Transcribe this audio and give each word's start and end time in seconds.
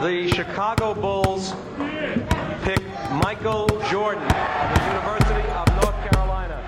the 0.00 0.28
Chicago 0.34 0.94
Bulls 0.94 1.52
pick 2.64 2.80
Michael 3.22 3.66
Jordan 3.90 4.22
of 4.22 4.74
the 4.74 4.80
University 4.86 5.46
of 5.50 5.66
North 5.82 6.10
Carolina. 6.10 6.58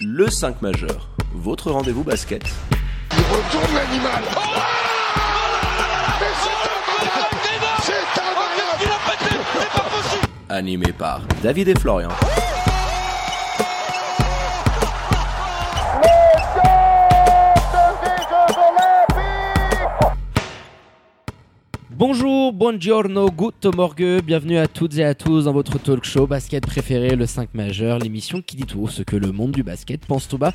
Le 0.00 0.30
5 0.30 0.62
majeur, 0.62 1.08
votre 1.34 1.72
rendez-vous 1.72 2.04
basket. 2.04 2.44
Il 3.10 3.18
retourne 3.18 3.74
l'animal. 3.74 4.22
Oh 4.36 4.40
Mais 6.20 6.26
c'est 6.40 7.00
incroyable 7.00 7.82
C'est 7.82 8.06
Animé 10.48 10.92
par 10.92 11.22
David 11.42 11.66
et 11.68 11.74
Florian. 11.74 12.10
Bonjour, 22.04 22.52
buongiorno, 22.52 23.30
good 23.30 23.54
morgue, 23.76 24.22
bienvenue 24.24 24.58
à 24.58 24.66
toutes 24.66 24.98
et 24.98 25.04
à 25.04 25.14
tous 25.14 25.44
dans 25.44 25.52
votre 25.52 25.78
talk 25.78 26.04
show 26.04 26.26
basket 26.26 26.66
préféré, 26.66 27.14
le 27.14 27.26
5 27.26 27.54
majeur, 27.54 28.00
l'émission 28.00 28.42
qui 28.42 28.56
dit 28.56 28.64
tout 28.64 28.88
ce 28.88 29.04
que 29.04 29.14
le 29.14 29.30
monde 29.30 29.52
du 29.52 29.62
basket 29.62 30.04
pense 30.04 30.26
tout 30.26 30.36
bas. 30.36 30.52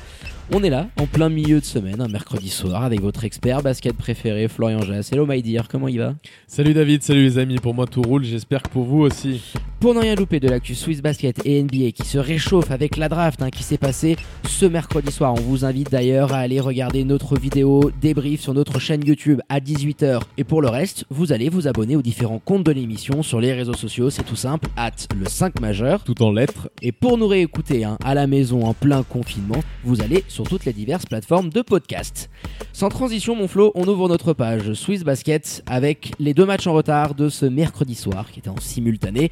On 0.52 0.62
est 0.62 0.68
là, 0.68 0.88
en 1.00 1.06
plein 1.06 1.30
milieu 1.30 1.58
de 1.58 1.64
semaine, 1.64 2.02
un 2.02 2.08
mercredi 2.08 2.50
soir, 2.50 2.84
avec 2.84 3.00
votre 3.00 3.24
expert 3.24 3.62
basket 3.62 3.96
préféré, 3.96 4.46
Florian 4.48 4.82
Jass. 4.82 5.10
Hello 5.10 5.24
my 5.24 5.40
dear, 5.40 5.68
comment 5.68 5.88
il 5.88 6.00
va? 6.00 6.14
Salut 6.46 6.74
David, 6.74 7.02
salut 7.02 7.22
les 7.22 7.38
amis, 7.38 7.56
pour 7.56 7.72
moi 7.72 7.86
tout 7.86 8.02
roule, 8.02 8.24
j'espère 8.24 8.62
que 8.62 8.68
pour 8.68 8.84
vous 8.84 9.00
aussi. 9.00 9.54
Pour 9.80 9.94
ne 9.94 10.00
rien 10.00 10.16
louper 10.16 10.40
de 10.40 10.48
l'actu 10.48 10.74
Swiss 10.74 11.00
Basket 11.00 11.40
et 11.44 11.62
NBA 11.62 11.92
qui 11.92 12.02
se 12.04 12.18
réchauffe 12.18 12.72
avec 12.72 12.96
la 12.96 13.08
draft 13.08 13.40
hein, 13.42 13.50
qui 13.50 13.62
s'est 13.62 13.78
passée 13.78 14.16
ce 14.44 14.66
mercredi 14.66 15.12
soir, 15.12 15.34
on 15.34 15.40
vous 15.40 15.64
invite 15.64 15.92
d'ailleurs 15.92 16.32
à 16.32 16.38
aller 16.38 16.58
regarder 16.58 17.04
notre 17.04 17.38
vidéo 17.38 17.92
débrief 18.00 18.40
sur 18.40 18.54
notre 18.54 18.80
chaîne 18.80 19.06
YouTube 19.06 19.40
à 19.48 19.60
18h. 19.60 20.20
Et 20.36 20.42
pour 20.42 20.62
le 20.62 20.68
reste, 20.68 21.04
vous 21.10 21.32
allez 21.32 21.48
vous 21.48 21.68
abonner 21.68 21.94
aux 21.94 22.02
différents 22.02 22.40
comptes 22.44 22.64
de 22.64 22.72
l'émission 22.72 23.22
sur 23.22 23.40
les 23.40 23.52
réseaux 23.52 23.74
sociaux, 23.74 24.10
c'est 24.10 24.24
tout 24.24 24.34
simple, 24.34 24.68
at 24.76 24.90
le 25.16 25.28
5 25.28 25.60
majeur. 25.60 26.02
Tout 26.02 26.24
en 26.24 26.32
lettres. 26.32 26.70
Et 26.82 26.90
pour 26.90 27.16
nous 27.16 27.28
réécouter 27.28 27.84
hein, 27.84 27.98
à 28.04 28.14
la 28.14 28.26
maison 28.26 28.66
en 28.66 28.74
plein 28.74 29.04
confinement, 29.04 29.62
vous 29.84 30.02
allez 30.02 30.24
sur 30.26 30.42
toutes 30.42 30.64
les 30.64 30.72
diverses 30.72 31.06
plateformes 31.06 31.50
de 31.50 31.62
podcast. 31.62 32.30
Sans 32.72 32.88
transition, 32.88 33.36
mon 33.36 33.46
Flo, 33.46 33.70
on 33.76 33.86
ouvre 33.86 34.08
notre 34.08 34.32
page 34.32 34.72
Swiss 34.72 35.04
Basket 35.04 35.62
avec 35.66 36.14
les 36.18 36.34
deux 36.34 36.46
matchs 36.46 36.66
en 36.66 36.72
retard 36.72 37.14
de 37.14 37.28
ce 37.28 37.46
mercredi 37.46 37.94
soir 37.94 38.32
qui 38.32 38.40
étaient 38.40 38.48
en 38.48 38.60
simultané. 38.60 39.30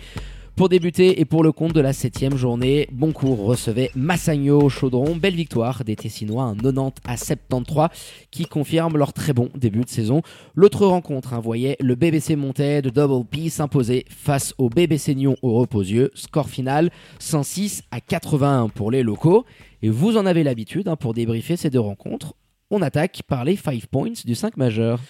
Pour 0.57 0.71
débuter 0.71 1.21
et 1.21 1.27
pour 1.27 1.43
le 1.43 1.53
compte 1.53 1.75
de 1.75 1.83
la 1.83 1.93
septième 1.93 2.35
journée, 2.35 2.89
Boncourt 2.91 3.45
recevait 3.45 3.91
Massagno 3.95 4.63
au 4.63 4.69
chaudron. 4.71 5.15
Belle 5.15 5.35
victoire 5.35 5.85
des 5.85 5.97
Tessinois, 5.97 6.45
un 6.45 6.57
90 6.57 7.03
à 7.07 7.19
73, 7.19 7.89
qui 8.31 8.47
confirme 8.47 8.97
leur 8.97 9.13
très 9.13 9.35
bon 9.35 9.51
début 9.55 9.83
de 9.83 9.91
saison. 9.91 10.23
L'autre 10.55 10.87
rencontre 10.87 11.35
hein, 11.35 11.41
voyait 11.41 11.77
le 11.79 11.95
BBC 11.95 12.37
Montais 12.37 12.81
de 12.81 12.89
Double 12.89 13.27
P 13.27 13.51
s'imposer 13.51 14.07
face 14.09 14.55
au 14.57 14.71
BBC 14.71 15.15
Nyon 15.15 15.37
au 15.43 15.59
Reposieux. 15.59 16.11
Score 16.15 16.49
final 16.49 16.91
106 17.19 17.83
à 17.91 18.01
81 18.01 18.71
pour 18.71 18.91
les 18.91 19.03
locaux. 19.03 19.45
Et 19.83 19.91
vous 19.91 20.17
en 20.17 20.25
avez 20.25 20.43
l'habitude 20.43 20.89
hein, 20.89 20.97
pour 20.97 21.13
débriefer 21.13 21.59
ces 21.59 21.69
deux 21.69 21.81
rencontres. 21.81 22.33
On 22.71 22.81
attaque 22.81 23.21
par 23.29 23.45
les 23.45 23.57
5 23.57 23.85
points 23.89 24.13
du 24.25 24.35
5 24.35 24.57
majeur. 24.57 25.01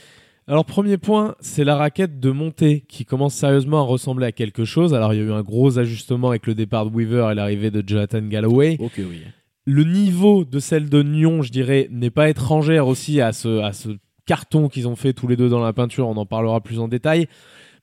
Alors 0.49 0.65
premier 0.65 0.97
point, 0.97 1.35
c'est 1.41 1.65
la 1.65 1.75
raquette 1.75 2.21
de 2.21 2.31
montée 2.31 2.85
qui 2.87 3.05
commence 3.05 3.35
sérieusement 3.35 3.81
à 3.81 3.83
ressembler 3.83 4.27
à 4.27 4.33
quelque 4.33 4.65
chose. 4.65 4.95
Alors 4.95 5.13
il 5.13 5.17
y 5.17 5.21
a 5.21 5.25
eu 5.25 5.33
un 5.33 5.43
gros 5.43 5.81
ajustement 5.81 6.29
avec 6.29 6.47
le 6.47 6.55
départ 6.55 6.89
de 6.89 6.95
Weaver 6.95 7.31
et 7.33 7.35
l'arrivée 7.35 7.73
de 7.73 7.83
Jonathan 7.85 8.23
Galloway. 8.23 8.77
Ok 8.79 8.93
oui. 8.99 9.23
Le 9.65 9.83
niveau 9.83 10.45
de 10.45 10.61
celle 10.61 10.89
de 10.89 11.03
Nyon, 11.03 11.43
je 11.43 11.51
dirais, 11.51 11.89
n'est 11.91 12.11
pas 12.11 12.29
étrangère 12.29 12.87
aussi 12.87 13.21
à 13.21 13.33
ce, 13.33 13.61
à 13.61 13.73
ce 13.73 13.89
carton 14.25 14.69
qu'ils 14.69 14.87
ont 14.87 14.95
fait 14.95 15.13
tous 15.13 15.27
les 15.27 15.37
deux 15.37 15.49
dans 15.49 15.65
la 15.65 15.73
peinture. 15.73 16.07
On 16.07 16.17
en 16.17 16.27
parlera 16.27 16.61
plus 16.61 16.79
en 16.79 16.87
détail. 16.87 17.27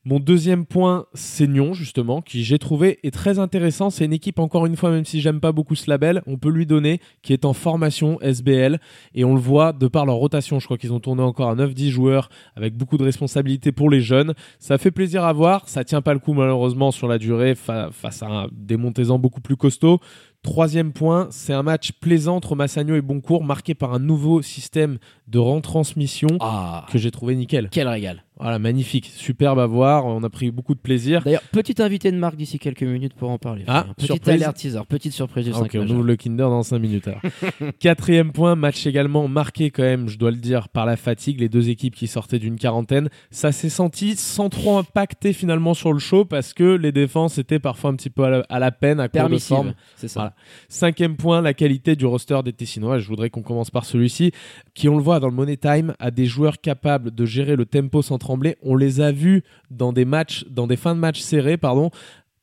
Mon 0.06 0.20
deuxième 0.20 0.66
point, 0.66 1.06
c'est 1.14 1.48
Nyon, 1.48 1.74
justement, 1.74 2.22
qui 2.22 2.44
j'ai 2.44 2.60
trouvé 2.60 3.00
est 3.04 3.12
très 3.12 3.40
intéressant. 3.40 3.90
C'est 3.90 4.04
une 4.04 4.12
équipe, 4.12 4.38
encore 4.38 4.66
une 4.66 4.76
fois, 4.76 4.92
même 4.92 5.06
si 5.06 5.22
j'aime 5.22 5.40
pas 5.40 5.54
beaucoup 5.54 5.76
ce 5.76 5.90
label, 5.90 6.22
on 6.28 6.38
peut 6.38 6.50
lui 6.50 6.66
donner, 6.66 7.00
qui 7.22 7.32
est 7.32 7.46
en 7.46 7.54
formation 7.54 8.20
SBL. 8.20 8.82
Et 9.16 9.24
on 9.24 9.34
le 9.34 9.40
voit 9.40 9.72
de 9.72 9.88
par 9.88 10.06
leur 10.06 10.16
rotation. 10.16 10.60
Je 10.60 10.66
crois 10.66 10.78
qu'ils 10.78 10.92
ont 10.92 11.00
tourné 11.00 11.24
encore 11.24 11.50
à 11.50 11.56
9-10 11.56 11.88
joueurs 11.90 12.28
avec 12.58 12.76
beaucoup 12.76 12.98
de 12.98 13.04
responsabilités 13.06 13.72
pour 13.72 13.90
les 13.90 14.02
jeunes. 14.02 14.34
Ça 14.60 14.78
fait 14.78 14.92
plaisir 14.92 15.24
à 15.24 15.32
voir. 15.32 15.70
Ça 15.70 15.86
tient 15.86 16.02
pas 16.02 16.14
le 16.14 16.20
coup, 16.20 16.34
malheureusement, 16.34 16.92
sur 16.92 17.08
la 17.08 17.18
durée 17.18 17.56
fa- 17.56 17.90
face 17.94 18.22
à 18.24 18.28
un 18.28 18.48
démontaisant 18.52 19.20
beaucoup 19.20 19.40
plus 19.42 19.56
costaud. 19.56 20.00
Troisième 20.42 20.92
point, 20.92 21.28
c'est 21.32 21.54
un 21.54 21.64
match 21.64 21.94
plaisant 21.94 22.36
entre 22.36 22.56
Massagno 22.56 22.96
et 22.96 23.02
Boncourt, 23.02 23.46
marqué 23.46 23.74
par 23.76 23.94
un 23.94 24.00
nouveau 24.00 24.42
système 24.42 24.98
de 25.30 25.40
retransmission 25.40 26.28
Ah, 26.42 26.86
que 26.92 26.98
j'ai 26.98 27.12
trouvé 27.12 27.34
nickel. 27.38 27.70
quel 27.72 27.88
régal. 27.88 28.26
Voilà, 28.44 28.60
magnifique, 28.60 29.10
superbe 29.16 29.58
à 29.60 29.66
voir, 29.66 30.06
on 30.06 30.22
a 30.22 30.30
pris 30.30 30.52
beaucoup 30.52 30.76
de 30.76 30.80
plaisir. 30.80 31.22
D'ailleurs, 31.24 31.42
petit 31.54 31.82
invité 31.82 32.12
de 32.12 32.18
marque 32.18 32.36
d'ici 32.36 32.60
quelques 32.60 32.84
minutes 32.84 33.14
pour 33.14 33.30
en 33.30 33.38
parler. 33.38 33.64
Ah, 33.68 33.86
Petite 33.96 34.06
surprise. 34.12 34.34
alerte 34.34 34.58
teaser, 34.58 34.82
petite 34.88 35.14
surprise 35.14 35.46
du 35.46 35.52
Ah, 35.52 35.60
5 35.60 35.64
ok, 35.64 35.72
on 35.76 35.80
majeur. 35.80 35.96
ouvre 35.96 36.04
le 36.06 36.16
Kinder 36.18 36.44
dans 36.50 36.62
5 36.62 36.78
minutes 36.80 37.08
alors. 37.08 37.22
Quatrième 37.80 38.34
point, 38.34 38.56
match 38.56 38.86
également 38.86 39.28
marqué 39.30 39.72
quand 39.72 39.84
même, 39.84 40.10
je 40.10 40.18
dois 40.18 40.30
le 40.32 40.36
dire, 40.38 40.68
par 40.68 40.86
la 40.86 40.98
fatigue, 40.98 41.40
les 41.40 41.48
deux 41.48 41.70
équipes 41.70 41.96
qui 41.96 42.08
sortaient 42.08 42.38
d'une 42.38 42.58
quarantaine. 42.58 43.08
Ça 43.32 43.54
s'est 43.54 43.70
senti 43.70 44.18
sans 44.18 44.50
trop 44.50 44.78
impacter 44.78 45.32
finalement 45.32 45.74
sur 45.74 45.94
le 45.94 46.00
show 46.00 46.26
parce 46.26 46.54
que 46.54 46.76
les 46.76 46.92
défenses 46.92 47.38
étaient 47.38 47.60
parfois 47.60 47.92
un 47.92 47.96
petit 47.96 48.10
peu 48.10 48.26
à 48.26 48.30
la, 48.30 48.40
à 48.50 48.60
la 48.60 48.72
peine, 48.72 49.00
à 49.00 49.08
court 49.08 49.30
de 49.30 49.38
forme. 49.38 49.74
C'est 49.96 50.10
ça. 50.10 50.20
Voilà. 50.20 50.36
Cinquième 50.68 51.16
point, 51.16 51.42
la 51.42 51.54
qualité 51.54 51.96
du 51.96 52.06
roster 52.06 52.40
des 52.44 52.52
Tessinois. 52.52 53.00
Je 53.00 53.08
voudrais 53.08 53.30
qu'on 53.30 53.42
commence 53.42 53.72
par 53.72 53.86
celui-ci, 53.86 54.32
qui 54.74 54.90
on 54.90 54.98
le 54.98 55.04
voit 55.04 55.22
dans 55.22 55.30
le 55.30 55.34
Money 55.36 55.56
Time, 55.56 55.94
a 56.00 56.12
des 56.12 56.26
joueurs 56.26 56.60
capables 56.60 57.12
de 57.12 57.26
gérer 57.26 57.56
le 57.56 57.66
tempo 57.66 58.02
sans 58.02 58.18
On 58.62 58.76
les 58.76 59.02
a 59.02 59.12
vus 59.12 59.44
dans 59.72 59.94
des 59.94 60.06
matchs, 60.06 60.46
dans 60.50 60.68
des 60.68 60.76
fins 60.76 60.96
de 60.96 61.00
match 61.00 61.20
serrés, 61.20 61.58
pardon. 61.58 61.92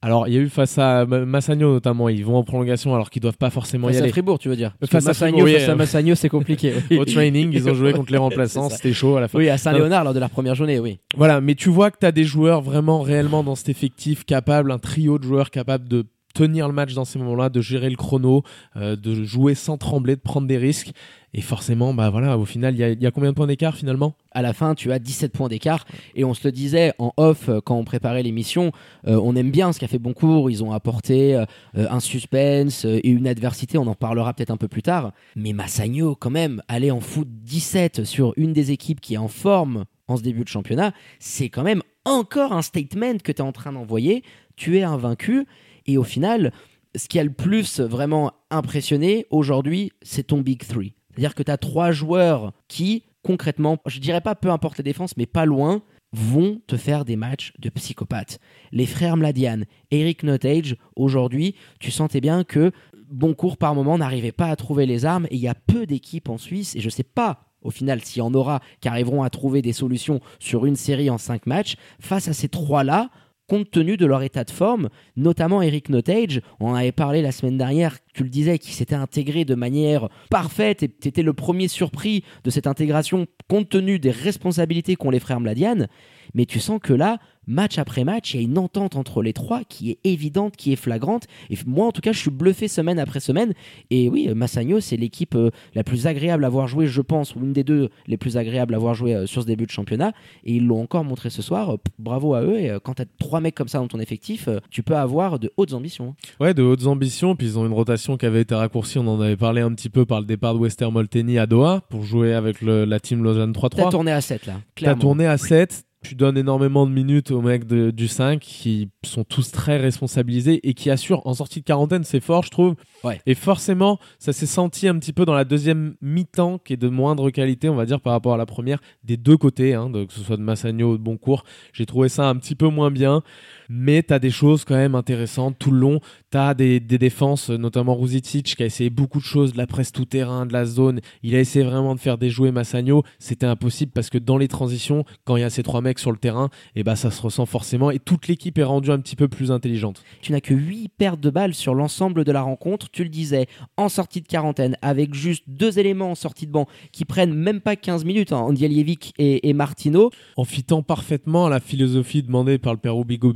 Alors, 0.02 0.28
il 0.28 0.34
y 0.34 0.38
a 0.38 0.40
eu 0.40 0.48
face 0.48 0.78
à 0.78 1.04
Massagno 1.04 1.74
notamment, 1.74 2.08
ils 2.08 2.24
vont 2.24 2.36
en 2.36 2.42
prolongation 2.42 2.94
alors 2.94 3.10
qu'ils 3.10 3.20
doivent 3.20 3.36
pas 3.36 3.50
forcément 3.50 3.90
y 3.90 3.92
Face 3.92 4.00
à 4.00 4.04
aller. 4.04 4.12
Fribourg, 4.12 4.38
tu 4.38 4.48
veux 4.48 4.56
dire 4.56 4.74
Parce 4.80 4.90
Face 4.90 5.04
que 5.04 5.08
à 5.08 5.10
Massagno, 5.10 5.36
Fribourg, 5.38 5.52
oui, 5.52 5.60
face 5.60 5.68
à. 5.68 5.74
Massagno, 5.74 6.14
c'est 6.14 6.28
compliqué. 6.30 6.72
oui. 6.90 6.98
Au 6.98 7.04
training, 7.04 7.50
ils 7.52 7.68
ont 7.68 7.74
joué 7.74 7.92
contre 7.92 8.10
les 8.10 8.18
remplaçants, 8.26 8.70
c'était 8.70 8.94
chaud 8.94 9.16
à 9.16 9.20
la 9.20 9.28
fin. 9.28 9.38
Oui, 9.38 9.50
à 9.50 9.58
Saint-Léonard 9.58 10.04
lors 10.04 10.14
de 10.14 10.18
leur 10.18 10.30
première 10.30 10.54
journée, 10.54 10.78
oui. 10.78 11.00
Voilà, 11.16 11.42
mais 11.42 11.54
tu 11.54 11.68
vois 11.68 11.90
que 11.90 11.98
tu 12.00 12.06
as 12.06 12.12
des 12.12 12.24
joueurs 12.24 12.62
vraiment 12.62 13.02
réellement 13.02 13.44
dans 13.44 13.54
cet 13.54 13.68
effectif 13.68 14.24
capables, 14.24 14.72
un 14.72 14.78
trio 14.78 15.18
de 15.18 15.24
joueurs 15.24 15.50
capables 15.50 15.86
de 15.86 16.06
tenir 16.32 16.68
le 16.68 16.74
match 16.74 16.94
dans 16.94 17.04
ces 17.04 17.18
moments-là, 17.18 17.48
de 17.48 17.60
gérer 17.60 17.90
le 17.90 17.96
chrono, 17.96 18.42
euh, 18.76 18.96
de 18.96 19.24
jouer 19.24 19.54
sans 19.54 19.78
trembler, 19.78 20.16
de 20.16 20.20
prendre 20.20 20.46
des 20.46 20.58
risques. 20.58 20.92
Et 21.32 21.42
forcément, 21.42 21.94
bah 21.94 22.10
voilà, 22.10 22.36
au 22.38 22.44
final, 22.44 22.74
il 22.74 23.02
y 23.02 23.06
a, 23.06 23.10
combien 23.12 23.30
de 23.30 23.36
points 23.36 23.46
d'écart 23.46 23.76
finalement? 23.76 24.14
À 24.32 24.42
la 24.42 24.52
fin, 24.52 24.74
tu 24.74 24.90
as 24.90 24.98
17 24.98 25.32
points 25.32 25.48
d'écart. 25.48 25.84
Et 26.16 26.24
on 26.24 26.34
se 26.34 26.46
le 26.46 26.50
disait 26.50 26.92
en 26.98 27.12
off 27.16 27.48
euh, 27.48 27.60
quand 27.64 27.76
on 27.76 27.84
préparait 27.84 28.24
l'émission, 28.24 28.72
euh, 29.06 29.20
on 29.22 29.36
aime 29.36 29.52
bien 29.52 29.72
ce 29.72 29.78
qu'a 29.78 29.86
fait 29.86 29.98
Boncourt. 29.98 30.50
Ils 30.50 30.64
ont 30.64 30.72
apporté 30.72 31.44
un 31.74 32.00
suspense 32.00 32.84
et 32.84 33.08
une 33.08 33.28
adversité. 33.28 33.78
On 33.78 33.86
en 33.86 33.94
parlera 33.94 34.34
peut-être 34.34 34.50
un 34.50 34.56
peu 34.56 34.68
plus 34.68 34.82
tard. 34.82 35.12
Mais 35.36 35.52
Massagno, 35.52 36.16
quand 36.16 36.30
même, 36.30 36.62
aller 36.68 36.90
en 36.90 37.00
foot 37.00 37.28
17 37.30 38.04
sur 38.04 38.32
une 38.36 38.52
des 38.52 38.72
équipes 38.72 39.00
qui 39.00 39.14
est 39.14 39.18
en 39.18 39.28
forme 39.28 39.84
en 40.08 40.16
ce 40.16 40.22
début 40.22 40.42
de 40.42 40.48
championnat, 40.48 40.92
c'est 41.20 41.48
quand 41.48 41.62
même 41.62 41.82
encore 42.04 42.52
un 42.52 42.62
statement 42.62 43.18
que 43.18 43.32
tu 43.32 43.38
es 43.38 43.42
en 43.42 43.52
train 43.52 43.72
d'envoyer. 43.72 44.22
Tu 44.56 44.78
es 44.78 44.82
invaincu. 44.82 45.46
Et 45.86 45.98
au 45.98 46.04
final, 46.04 46.52
ce 46.96 47.08
qui 47.08 47.18
a 47.18 47.24
le 47.24 47.32
plus 47.32 47.80
vraiment 47.80 48.32
impressionné 48.50 49.26
aujourd'hui, 49.30 49.92
c'est 50.02 50.28
ton 50.28 50.40
Big 50.40 50.66
Three. 50.66 50.94
C'est-à-dire 51.10 51.34
que 51.34 51.42
tu 51.42 51.50
as 51.50 51.58
trois 51.58 51.92
joueurs 51.92 52.52
qui, 52.68 53.04
concrètement, 53.22 53.78
je 53.86 54.00
dirais 54.00 54.20
pas 54.20 54.34
peu 54.34 54.50
importe 54.50 54.78
les 54.78 54.84
défenses, 54.84 55.16
mais 55.16 55.26
pas 55.26 55.44
loin, 55.44 55.82
vont 56.12 56.60
te 56.66 56.76
faire 56.76 57.04
des 57.04 57.16
matchs 57.16 57.52
de 57.58 57.68
psychopathes. 57.70 58.40
Les 58.72 58.86
frères 58.86 59.16
Mladian, 59.16 59.60
Eric 59.90 60.24
Notage, 60.24 60.76
aujourd'hui, 60.96 61.54
tu 61.78 61.90
sentais 61.90 62.20
bien 62.20 62.42
que 62.42 62.72
Boncourt, 63.10 63.56
par 63.56 63.74
moment, 63.74 63.98
n'arrivait 63.98 64.32
pas 64.32 64.46
à 64.46 64.56
trouver 64.56 64.86
les 64.86 65.04
armes 65.04 65.26
et 65.30 65.34
il 65.34 65.40
y 65.40 65.48
a 65.48 65.54
peu 65.54 65.86
d'équipes 65.86 66.28
en 66.28 66.38
Suisse, 66.38 66.76
et 66.76 66.80
je 66.80 66.88
sais 66.88 67.02
pas 67.02 67.46
au 67.62 67.70
final 67.70 68.00
s'il 68.02 68.20
y 68.20 68.22
en 68.22 68.32
aura 68.32 68.60
qui 68.80 68.88
arriveront 68.88 69.22
à 69.22 69.30
trouver 69.30 69.62
des 69.62 69.72
solutions 69.72 70.20
sur 70.38 70.64
une 70.64 70.76
série 70.76 71.10
en 71.10 71.18
cinq 71.18 71.46
matchs. 71.46 71.76
Face 72.00 72.28
à 72.28 72.32
ces 72.32 72.48
trois-là, 72.48 73.10
compte 73.50 73.68
tenu 73.72 73.96
de 73.96 74.06
leur 74.06 74.22
état 74.22 74.44
de 74.44 74.50
forme, 74.52 74.90
notamment 75.16 75.60
Eric 75.60 75.88
Notage, 75.88 76.40
on 76.60 76.70
en 76.70 76.74
avait 76.74 76.92
parlé 76.92 77.20
la 77.20 77.32
semaine 77.32 77.58
dernière, 77.58 77.96
tu 78.14 78.22
le 78.22 78.28
disais, 78.28 78.60
qui 78.60 78.70
s'était 78.70 78.94
intégré 78.94 79.44
de 79.44 79.56
manière 79.56 80.08
parfaite 80.30 80.84
et 80.84 80.88
tu 80.88 81.08
étais 81.08 81.24
le 81.24 81.32
premier 81.32 81.66
surpris 81.66 82.22
de 82.44 82.50
cette 82.50 82.68
intégration 82.68 83.26
compte 83.48 83.68
tenu 83.68 83.98
des 83.98 84.12
responsabilités 84.12 84.94
qu'ont 84.94 85.10
les 85.10 85.18
frères 85.18 85.40
Mladian, 85.40 85.88
mais 86.34 86.46
tu 86.46 86.60
sens 86.60 86.80
que 86.82 86.92
là, 86.92 87.18
match 87.46 87.78
après 87.78 88.04
match, 88.04 88.34
il 88.34 88.36
y 88.36 88.40
a 88.40 88.42
une 88.46 88.58
entente 88.58 88.94
entre 88.94 89.22
les 89.22 89.32
trois 89.32 89.62
qui 89.64 89.90
est 89.90 89.98
évidente, 90.04 90.54
qui 90.56 90.72
est 90.72 90.76
flagrante. 90.76 91.24
Et 91.48 91.56
moi, 91.66 91.86
en 91.86 91.90
tout 91.92 92.00
cas, 92.00 92.12
je 92.12 92.18
suis 92.18 92.30
bluffé 92.30 92.68
semaine 92.68 92.98
après 93.00 93.18
semaine. 93.18 93.54
Et 93.90 94.08
oui, 94.08 94.28
Massagno, 94.34 94.78
c'est 94.78 94.96
l'équipe 94.96 95.34
euh, 95.34 95.50
la 95.74 95.82
plus 95.82 96.06
agréable 96.06 96.44
à 96.44 96.46
avoir 96.46 96.68
joué, 96.68 96.86
je 96.86 97.00
pense, 97.00 97.34
ou 97.34 97.40
une 97.40 97.52
des 97.52 97.64
deux 97.64 97.88
les 98.06 98.16
plus 98.16 98.36
agréables 98.36 98.74
à 98.74 98.76
avoir 98.76 98.94
joué 98.94 99.14
euh, 99.16 99.26
sur 99.26 99.42
ce 99.42 99.46
début 99.48 99.66
de 99.66 99.70
championnat. 99.72 100.12
Et 100.44 100.54
ils 100.56 100.66
l'ont 100.66 100.82
encore 100.82 101.02
montré 101.02 101.28
ce 101.30 101.42
soir. 101.42 101.74
Euh, 101.74 101.76
bravo 101.98 102.34
à 102.34 102.42
eux. 102.42 102.58
Et 102.60 102.70
euh, 102.70 102.78
quand 102.78 102.94
tu 102.94 103.02
as 103.02 103.06
trois 103.18 103.40
mecs 103.40 103.54
comme 103.56 103.68
ça 103.68 103.78
dans 103.78 103.88
ton 103.88 103.98
effectif, 103.98 104.46
euh, 104.46 104.60
tu 104.70 104.82
peux 104.84 104.96
avoir 104.96 105.40
de 105.40 105.50
hautes 105.56 105.72
ambitions. 105.72 106.14
Ouais, 106.38 106.54
de 106.54 106.62
hautes 106.62 106.86
ambitions. 106.86 107.34
Puis 107.34 107.48
ils 107.48 107.58
ont 107.58 107.66
une 107.66 107.72
rotation 107.72 108.16
qui 108.16 108.26
avait 108.26 108.42
été 108.42 108.54
raccourcie. 108.54 108.98
On 108.98 109.08
en 109.08 109.20
avait 109.20 109.36
parlé 109.36 109.60
un 109.62 109.72
petit 109.74 109.88
peu 109.88 110.04
par 110.04 110.20
le 110.20 110.26
départ 110.26 110.54
de 110.54 110.60
Wester 110.60 110.88
Molteni 110.90 111.38
à 111.38 111.46
Doha 111.46 111.80
pour 111.88 112.04
jouer 112.04 112.32
avec 112.34 112.60
le- 112.60 112.84
la 112.84 113.00
team 113.00 113.24
Lausanne 113.24 113.52
T'as 113.54 113.60
3-3. 113.68 113.90
tourné 113.90 114.12
à 114.12 114.20
7 114.20 114.46
là. 114.46 114.60
T'as 114.76 114.94
tourné 114.94 115.26
à 115.26 115.36
7. 115.36 115.84
Tu 116.02 116.14
donnes 116.14 116.38
énormément 116.38 116.86
de 116.86 116.92
minutes 116.92 117.30
aux 117.30 117.42
mecs 117.42 117.66
de- 117.66 117.90
du 117.90 118.08
5 118.08 118.40
qui 118.40 118.88
sont 119.04 119.22
tous 119.24 119.52
très 119.52 119.76
responsabilisés 119.76 120.60
et 120.66 120.72
qui 120.74 120.88
assurent 120.90 121.26
en 121.26 121.34
sortie 121.34 121.60
de 121.60 121.64
quarantaine, 121.66 122.04
c'est 122.04 122.20
fort, 122.20 122.42
je 122.42 122.50
trouve. 122.50 122.74
Ouais. 123.04 123.20
Et 123.26 123.34
forcément, 123.34 123.98
ça 124.18 124.32
s'est 124.32 124.46
senti 124.46 124.88
un 124.88 124.98
petit 124.98 125.12
peu 125.12 125.24
dans 125.26 125.34
la 125.34 125.44
deuxième 125.44 125.96
mi-temps 126.00 126.58
qui 126.58 126.72
est 126.72 126.78
de 126.78 126.88
moindre 126.88 127.28
qualité, 127.30 127.68
on 127.68 127.74
va 127.74 127.84
dire, 127.84 128.00
par 128.00 128.12
rapport 128.14 128.32
à 128.32 128.38
la 128.38 128.46
première, 128.46 128.80
des 129.04 129.18
deux 129.18 129.36
côtés, 129.36 129.74
hein, 129.74 129.90
de- 129.90 130.04
que 130.04 130.12
ce 130.14 130.20
soit 130.20 130.36
de 130.38 130.42
Massagno 130.42 130.92
ou 130.94 130.98
de 130.98 131.02
Boncourt. 131.02 131.44
J'ai 131.74 131.84
trouvé 131.86 132.08
ça 132.08 132.28
un 132.28 132.36
petit 132.36 132.54
peu 132.54 132.68
moins 132.68 132.90
bien, 132.90 133.22
mais 133.70 134.02
tu 134.02 134.12
as 134.12 134.18
des 134.18 134.30
choses 134.30 134.64
quand 134.64 134.74
même 134.74 134.96
intéressantes 134.96 135.56
tout 135.58 135.70
le 135.70 135.78
long. 135.78 136.00
Tu 136.30 136.36
as 136.36 136.54
des, 136.54 136.80
des 136.80 136.98
défenses, 136.98 137.50
notamment 137.50 137.94
Ruzic 137.94 138.42
qui 138.42 138.62
a 138.62 138.66
essayé 138.66 138.90
beaucoup 138.90 139.20
de 139.20 139.24
choses, 139.24 139.52
de 139.52 139.58
la 139.58 139.66
presse 139.66 139.92
tout-terrain, 139.92 140.44
de 140.44 140.52
la 140.52 140.64
zone. 140.64 141.00
Il 141.22 141.34
a 141.36 141.40
essayé 141.40 141.64
vraiment 141.64 141.94
de 141.94 142.00
faire 142.00 142.18
déjouer 142.18 142.50
Massagno. 142.50 143.04
C'était 143.18 143.46
impossible 143.46 143.92
parce 143.92 144.10
que 144.10 144.18
dans 144.18 144.38
les 144.38 144.48
transitions, 144.48 145.04
quand 145.24 145.36
il 145.36 145.40
y 145.40 145.44
a 145.44 145.50
ces 145.50 145.62
trois 145.62 145.80
mecs 145.80 146.00
sur 146.00 146.10
le 146.10 146.18
terrain, 146.18 146.50
et 146.74 146.82
ben 146.82 146.96
ça 146.96 147.10
se 147.10 147.22
ressent 147.22 147.46
forcément 147.46 147.90
et 147.90 147.98
toute 147.98 148.26
l'équipe 148.26 148.58
est 148.58 148.64
rendue 148.64 148.90
un 148.90 148.98
petit 148.98 149.16
peu 149.16 149.28
plus 149.28 149.52
intelligente. 149.52 150.02
Tu 150.20 150.32
n'as 150.32 150.40
que 150.40 150.54
8 150.54 150.90
pertes 150.98 151.20
de 151.20 151.30
balles 151.30 151.54
sur 151.54 151.74
l'ensemble 151.74 152.24
de 152.24 152.32
la 152.32 152.42
rencontre. 152.42 152.90
Tu 152.90 153.04
le 153.04 153.08
disais, 153.08 153.46
en 153.76 153.88
sortie 153.88 154.20
de 154.20 154.26
quarantaine, 154.26 154.76
avec 154.82 155.14
juste 155.14 155.44
deux 155.46 155.78
éléments 155.78 156.10
en 156.10 156.14
sortie 156.14 156.46
de 156.46 156.52
banc 156.52 156.66
qui 156.92 157.04
prennent 157.04 157.34
même 157.34 157.60
pas 157.60 157.76
15 157.76 158.04
minutes, 158.04 158.32
hein, 158.32 158.38
Andialjevic 158.38 159.14
et, 159.18 159.48
et 159.48 159.52
Martino. 159.52 160.10
en 160.36 160.44
fitant 160.44 160.82
parfaitement 160.82 161.46
à 161.46 161.50
la 161.50 161.60
philosophie 161.60 162.22
demandée 162.22 162.58
par 162.58 162.72
le 162.72 162.78
père 162.78 162.98
Ubigo 162.98 163.32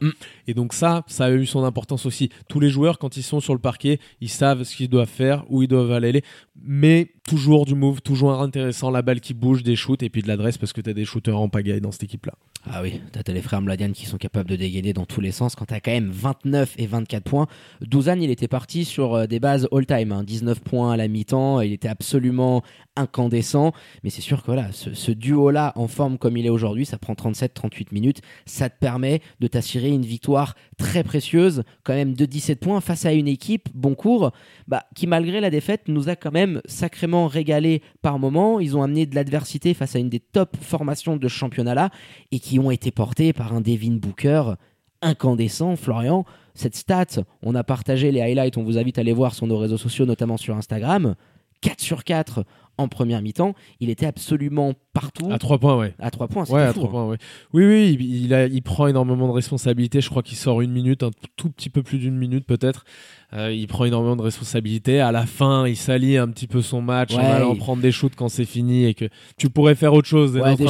Mm. 0.00 0.10
Et 0.48 0.54
donc 0.54 0.72
ça, 0.72 1.04
ça 1.06 1.26
a 1.26 1.30
eu 1.30 1.46
son 1.46 1.64
importance 1.64 2.06
aussi. 2.06 2.30
Tous 2.48 2.60
les 2.60 2.70
joueurs, 2.70 2.98
quand 2.98 3.16
ils 3.16 3.22
sont 3.22 3.40
sur 3.40 3.54
le 3.54 3.60
parquet, 3.60 3.98
ils 4.20 4.28
savent 4.28 4.62
ce 4.62 4.76
qu'ils 4.76 4.88
doivent 4.88 5.08
faire, 5.08 5.44
où 5.48 5.62
ils 5.62 5.68
doivent 5.68 5.92
aller. 5.92 6.22
Mais 6.62 7.12
toujours 7.24 7.66
du 7.66 7.74
move, 7.74 8.02
toujours 8.02 8.40
intéressant, 8.40 8.90
la 8.90 9.02
balle 9.02 9.20
qui 9.20 9.34
bouge, 9.34 9.62
des 9.62 9.76
shoots 9.76 10.02
et 10.02 10.10
puis 10.10 10.22
de 10.22 10.28
l'adresse 10.28 10.58
parce 10.58 10.72
que 10.72 10.80
tu 10.80 10.90
as 10.90 10.94
des 10.94 11.04
shooters 11.04 11.38
en 11.38 11.48
pagaille 11.48 11.80
dans 11.80 11.92
cette 11.92 12.04
équipe-là. 12.04 12.32
Ah 12.70 12.82
oui, 12.82 13.00
t'as 13.12 13.32
les 13.32 13.40
frères 13.40 13.62
Mladian 13.62 13.92
qui 13.92 14.04
sont 14.04 14.18
capables 14.18 14.50
de 14.50 14.56
dégainer 14.56 14.92
dans 14.92 15.06
tous 15.06 15.22
les 15.22 15.32
sens 15.32 15.54
quand 15.54 15.64
t'as 15.64 15.80
quand 15.80 15.92
même 15.92 16.10
29 16.10 16.74
et 16.76 16.86
24 16.86 17.24
points. 17.24 17.46
Douzan, 17.80 18.20
il 18.20 18.30
était 18.30 18.48
parti 18.48 18.84
sur 18.84 19.14
euh, 19.14 19.26
des 19.26 19.40
bases 19.40 19.66
all-time, 19.72 20.12
hein, 20.12 20.24
19 20.24 20.60
points 20.60 20.92
à 20.92 20.96
la 20.96 21.08
mi-temps, 21.08 21.62
il 21.62 21.72
était 21.72 21.88
absolument 21.88 22.62
incandescent. 22.96 23.72
Mais 24.04 24.10
c'est 24.10 24.20
sûr 24.20 24.40
que 24.40 24.46
voilà, 24.46 24.72
ce, 24.72 24.92
ce 24.92 25.10
duo-là, 25.10 25.72
en 25.76 25.88
forme 25.88 26.18
comme 26.18 26.36
il 26.36 26.44
est 26.44 26.50
aujourd'hui, 26.50 26.84
ça 26.84 26.98
prend 26.98 27.14
37-38 27.14 27.86
minutes, 27.92 28.20
ça 28.44 28.68
te 28.68 28.78
permet 28.78 29.22
de 29.40 29.46
t'assurer 29.46 29.88
une 29.88 30.04
victoire 30.04 30.54
très 30.76 31.02
précieuse, 31.02 31.62
quand 31.82 31.94
même 31.94 32.12
de 32.12 32.26
17 32.26 32.60
points 32.60 32.80
face 32.82 33.06
à 33.06 33.12
une 33.12 33.28
équipe, 33.28 33.68
bon 33.74 33.94
cours, 33.94 34.32
bah, 34.68 34.84
qui 34.94 35.06
malgré 35.06 35.40
la 35.40 35.48
défaite 35.50 35.82
nous 35.88 36.10
a 36.10 36.16
quand 36.16 36.32
même 36.32 36.60
sacrément 36.66 37.09
régalé 37.26 37.82
par 38.02 38.18
moment. 38.18 38.60
Ils 38.60 38.76
ont 38.76 38.82
amené 38.82 39.06
de 39.06 39.14
l'adversité 39.14 39.74
face 39.74 39.96
à 39.96 39.98
une 39.98 40.08
des 40.08 40.20
top 40.20 40.56
formations 40.60 41.16
de 41.16 41.28
championnat-là 41.28 41.90
et 42.32 42.38
qui 42.38 42.58
ont 42.58 42.70
été 42.70 42.90
portés 42.90 43.32
par 43.32 43.52
un 43.52 43.60
Devin 43.60 43.96
Booker 43.96 44.54
incandescent, 45.02 45.76
Florian. 45.76 46.24
Cette 46.54 46.76
stat, 46.76 47.22
on 47.42 47.54
a 47.54 47.64
partagé 47.64 48.10
les 48.12 48.20
highlights, 48.20 48.56
on 48.58 48.64
vous 48.64 48.78
invite 48.78 48.98
à 48.98 49.00
aller 49.00 49.12
voir 49.12 49.34
sur 49.34 49.46
nos 49.46 49.58
réseaux 49.58 49.78
sociaux, 49.78 50.06
notamment 50.06 50.36
sur 50.36 50.56
Instagram. 50.56 51.14
4 51.62 51.80
sur 51.80 52.04
4 52.04 52.44
en 52.78 52.88
première 52.88 53.20
mi-temps, 53.22 53.54
il 53.80 53.90
était 53.90 54.06
absolument 54.06 54.72
partout. 54.92 55.28
À 55.30 55.38
3 55.38 55.58
points, 55.58 55.76
ouais. 55.78 55.94
À 55.98 56.10
3 56.10 56.28
points, 56.28 56.44
Ouais, 56.50 56.62
à 56.62 56.72
fou, 56.72 56.80
trois 56.80 56.88
hein. 56.88 56.92
points, 56.92 57.06
ouais. 57.08 57.16
Oui, 57.52 57.64
oui, 57.66 57.96
il, 58.00 58.24
il 58.24 58.34
a- 58.34 58.46
il 58.46 58.62
prend 58.62 58.86
énormément 58.86 59.26
de 59.28 59.32
responsabilités. 59.32 60.00
Je 60.00 60.08
crois 60.10 60.22
qu'il 60.22 60.36
sort 60.38 60.60
une 60.62 60.72
minute, 60.72 61.02
un 61.02 61.10
tout 61.36 61.50
petit 61.50 61.68
peu 61.70 61.82
plus 61.82 61.98
d'une 61.98 62.16
minute 62.16 62.46
peut-être. 62.46 62.84
Euh, 63.32 63.52
il 63.52 63.66
prend 63.68 63.84
énormément 63.84 64.16
de 64.16 64.22
responsabilités. 64.22 64.98
À 65.00 65.12
la 65.12 65.24
fin, 65.26 65.66
il 65.68 65.76
s'allie 65.76 66.16
un 66.16 66.26
petit 66.28 66.48
peu 66.48 66.62
son 66.62 66.82
match 66.82 67.14
en 67.14 67.18
Ouais, 67.18 67.24
allant 67.24 67.52
il- 67.52 67.58
prendre 67.58 67.80
des 67.82 67.92
shoots 67.92 68.14
quand 68.16 68.28
c'est 68.28 68.44
fini 68.44 68.86
et 68.86 68.94
que 68.94 69.04
tu 69.36 69.50
pourrais 69.50 69.74
faire 69.76 69.92
autre 69.92 70.08
chose. 70.08 70.36
et 70.36 70.40
Ouais, 70.40 70.56
des 70.56 70.64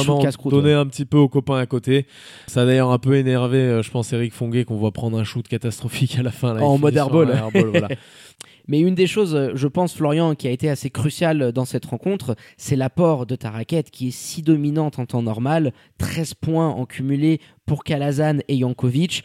donner 0.45 0.73
un 0.73 0.85
petit 0.85 1.05
peu 1.05 1.17
aux 1.17 1.29
copains 1.29 1.57
à 1.57 1.65
côté. 1.65 2.05
Ça 2.47 2.61
a 2.61 2.65
d'ailleurs 2.65 2.91
un 2.91 2.99
peu 2.99 3.15
énervé, 3.15 3.57
euh, 3.57 3.81
je 3.81 3.89
pense, 3.89 4.13
Eric 4.13 4.33
Fonguet 4.33 4.63
qu'on 4.65 4.75
voit 4.77 4.91
prendre 4.91 5.17
un 5.17 5.23
shoot 5.23 5.47
catastrophique 5.47 6.19
à 6.19 6.23
la 6.23 6.31
fin. 6.31 6.53
là. 6.53 6.61
En 6.63 6.77
mode 6.77 6.95
airball, 6.95 7.31
voilà. 7.71 7.87
Mais 8.67 8.79
une 8.79 8.95
des 8.95 9.07
choses, 9.07 9.35
euh, 9.35 9.51
je 9.55 9.67
pense, 9.67 9.95
Florian, 9.95 10.35
qui 10.35 10.47
a 10.47 10.51
été 10.51 10.69
assez 10.69 10.89
cruciale 10.89 11.51
dans 11.51 11.65
cette 11.65 11.85
rencontre, 11.85 12.35
c'est 12.57 12.75
l'apport 12.75 13.25
de 13.25 13.35
ta 13.35 13.49
raquette 13.49 13.91
qui 13.91 14.09
est 14.09 14.11
si 14.11 14.41
dominante 14.41 14.99
en 14.99 15.05
temps 15.05 15.21
normal. 15.21 15.73
13 15.97 16.33
points 16.35 16.69
en 16.69 16.85
cumulé 16.85 17.39
pour 17.65 17.83
Kalazan 17.83 18.39
et 18.47 18.59
Jankovic. 18.59 19.23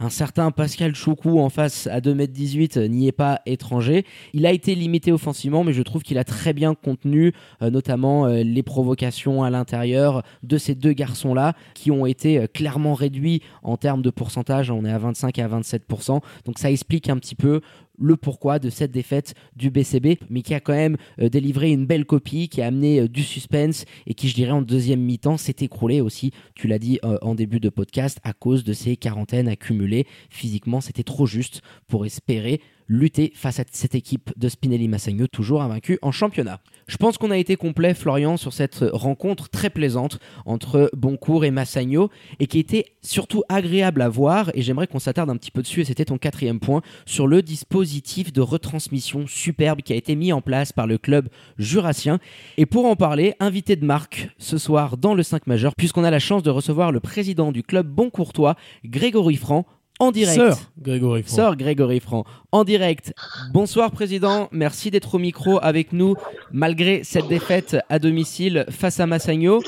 Un 0.00 0.10
certain 0.10 0.52
Pascal 0.52 0.94
Choukou 0.94 1.40
en 1.40 1.48
face 1.48 1.88
à 1.88 2.00
2m18 2.00 2.86
n'y 2.86 3.08
est 3.08 3.12
pas 3.12 3.40
étranger. 3.46 4.04
Il 4.32 4.46
a 4.46 4.52
été 4.52 4.76
limité 4.76 5.10
offensivement, 5.10 5.64
mais 5.64 5.72
je 5.72 5.82
trouve 5.82 6.02
qu'il 6.02 6.18
a 6.18 6.24
très 6.24 6.52
bien 6.52 6.76
contenu 6.76 7.32
euh, 7.62 7.70
notamment 7.70 8.26
euh, 8.26 8.44
les 8.44 8.62
provocations 8.62 9.42
à 9.42 9.50
l'intérieur 9.50 10.22
de 10.44 10.56
ces 10.56 10.76
deux 10.76 10.92
garçons-là 10.92 11.54
qui 11.74 11.90
ont 11.90 12.06
été 12.06 12.38
euh, 12.38 12.46
clairement 12.46 12.94
réduits 12.94 13.42
en 13.64 13.76
termes 13.76 14.02
de 14.02 14.10
pourcentage. 14.10 14.70
On 14.70 14.84
est 14.84 14.92
à 14.92 14.98
25 14.98 15.36
et 15.36 15.42
à 15.42 15.48
27%. 15.48 16.20
Donc 16.44 16.60
ça 16.60 16.70
explique 16.70 17.10
un 17.10 17.16
petit 17.16 17.34
peu 17.34 17.60
le 17.98 18.16
pourquoi 18.16 18.58
de 18.58 18.70
cette 18.70 18.90
défaite 18.90 19.34
du 19.56 19.70
BCB, 19.70 20.18
mais 20.30 20.42
qui 20.42 20.54
a 20.54 20.60
quand 20.60 20.74
même 20.74 20.96
euh, 21.20 21.28
délivré 21.28 21.70
une 21.70 21.86
belle 21.86 22.04
copie, 22.04 22.48
qui 22.48 22.62
a 22.62 22.66
amené 22.66 23.00
euh, 23.00 23.08
du 23.08 23.22
suspense 23.22 23.84
et 24.06 24.14
qui, 24.14 24.28
je 24.28 24.34
dirais, 24.34 24.52
en 24.52 24.62
deuxième 24.62 25.00
mi-temps, 25.00 25.36
s'est 25.36 25.56
écroulé 25.60 26.00
aussi, 26.00 26.32
tu 26.54 26.68
l'as 26.68 26.78
dit 26.78 26.98
euh, 27.04 27.18
en 27.22 27.34
début 27.34 27.60
de 27.60 27.68
podcast, 27.68 28.18
à 28.24 28.32
cause 28.32 28.64
de 28.64 28.72
ces 28.72 28.96
quarantaines 28.96 29.48
accumulées. 29.48 30.06
Physiquement, 30.30 30.80
c'était 30.80 31.02
trop 31.02 31.26
juste 31.26 31.62
pour 31.86 32.06
espérer 32.06 32.60
lutter 32.88 33.32
face 33.34 33.60
à 33.60 33.64
cette 33.70 33.94
équipe 33.94 34.30
de 34.36 34.48
Spinelli 34.48 34.88
Massagno, 34.88 35.26
toujours 35.26 35.62
invaincu 35.62 35.98
en 36.02 36.10
championnat. 36.10 36.60
Je 36.86 36.96
pense 36.96 37.18
qu'on 37.18 37.30
a 37.30 37.36
été 37.36 37.56
complet, 37.56 37.92
Florian, 37.92 38.38
sur 38.38 38.54
cette 38.54 38.82
rencontre 38.92 39.50
très 39.50 39.68
plaisante 39.68 40.18
entre 40.46 40.90
Boncourt 40.96 41.44
et 41.44 41.50
Massagno, 41.50 42.08
et 42.40 42.46
qui 42.46 42.58
était 42.58 42.86
surtout 43.02 43.42
agréable 43.50 44.00
à 44.00 44.08
voir, 44.08 44.50
et 44.54 44.62
j'aimerais 44.62 44.86
qu'on 44.86 44.98
s'attarde 44.98 45.28
un 45.28 45.36
petit 45.36 45.50
peu 45.50 45.60
dessus, 45.60 45.82
et 45.82 45.84
c'était 45.84 46.06
ton 46.06 46.16
quatrième 46.16 46.60
point, 46.60 46.80
sur 47.04 47.26
le 47.26 47.42
dispositif 47.42 48.32
de 48.32 48.40
retransmission 48.40 49.26
superbe 49.26 49.82
qui 49.82 49.92
a 49.92 49.96
été 49.96 50.16
mis 50.16 50.32
en 50.32 50.40
place 50.40 50.72
par 50.72 50.86
le 50.86 50.96
club 50.96 51.28
jurassien. 51.58 52.18
Et 52.56 52.64
pour 52.64 52.86
en 52.86 52.96
parler, 52.96 53.34
invité 53.38 53.76
de 53.76 53.84
marque 53.84 54.30
ce 54.38 54.56
soir 54.56 54.96
dans 54.96 55.14
le 55.14 55.22
5 55.22 55.46
majeur, 55.46 55.74
puisqu'on 55.76 56.04
a 56.04 56.10
la 56.10 56.18
chance 56.18 56.42
de 56.42 56.50
recevoir 56.50 56.90
le 56.90 57.00
président 57.00 57.52
du 57.52 57.62
club 57.62 57.86
Boncourtois, 57.86 58.56
Grégory 58.84 59.36
Franc, 59.36 59.66
en 59.98 60.10
direct. 60.10 60.36
Sœur 60.36 60.58
Grégory 60.80 61.22
Franck. 61.22 61.34
Sœur 61.36 61.56
Grégory 61.56 62.00
Franc, 62.00 62.24
en 62.52 62.64
direct. 62.64 63.12
Bonsoir 63.52 63.90
Président, 63.90 64.48
merci 64.52 64.90
d'être 64.90 65.14
au 65.14 65.18
micro 65.18 65.58
avec 65.62 65.92
nous 65.92 66.14
malgré 66.52 67.02
cette 67.04 67.28
défaite 67.28 67.76
à 67.88 67.98
domicile 67.98 68.64
face 68.70 69.00
à 69.00 69.06
Massagno. 69.06 69.62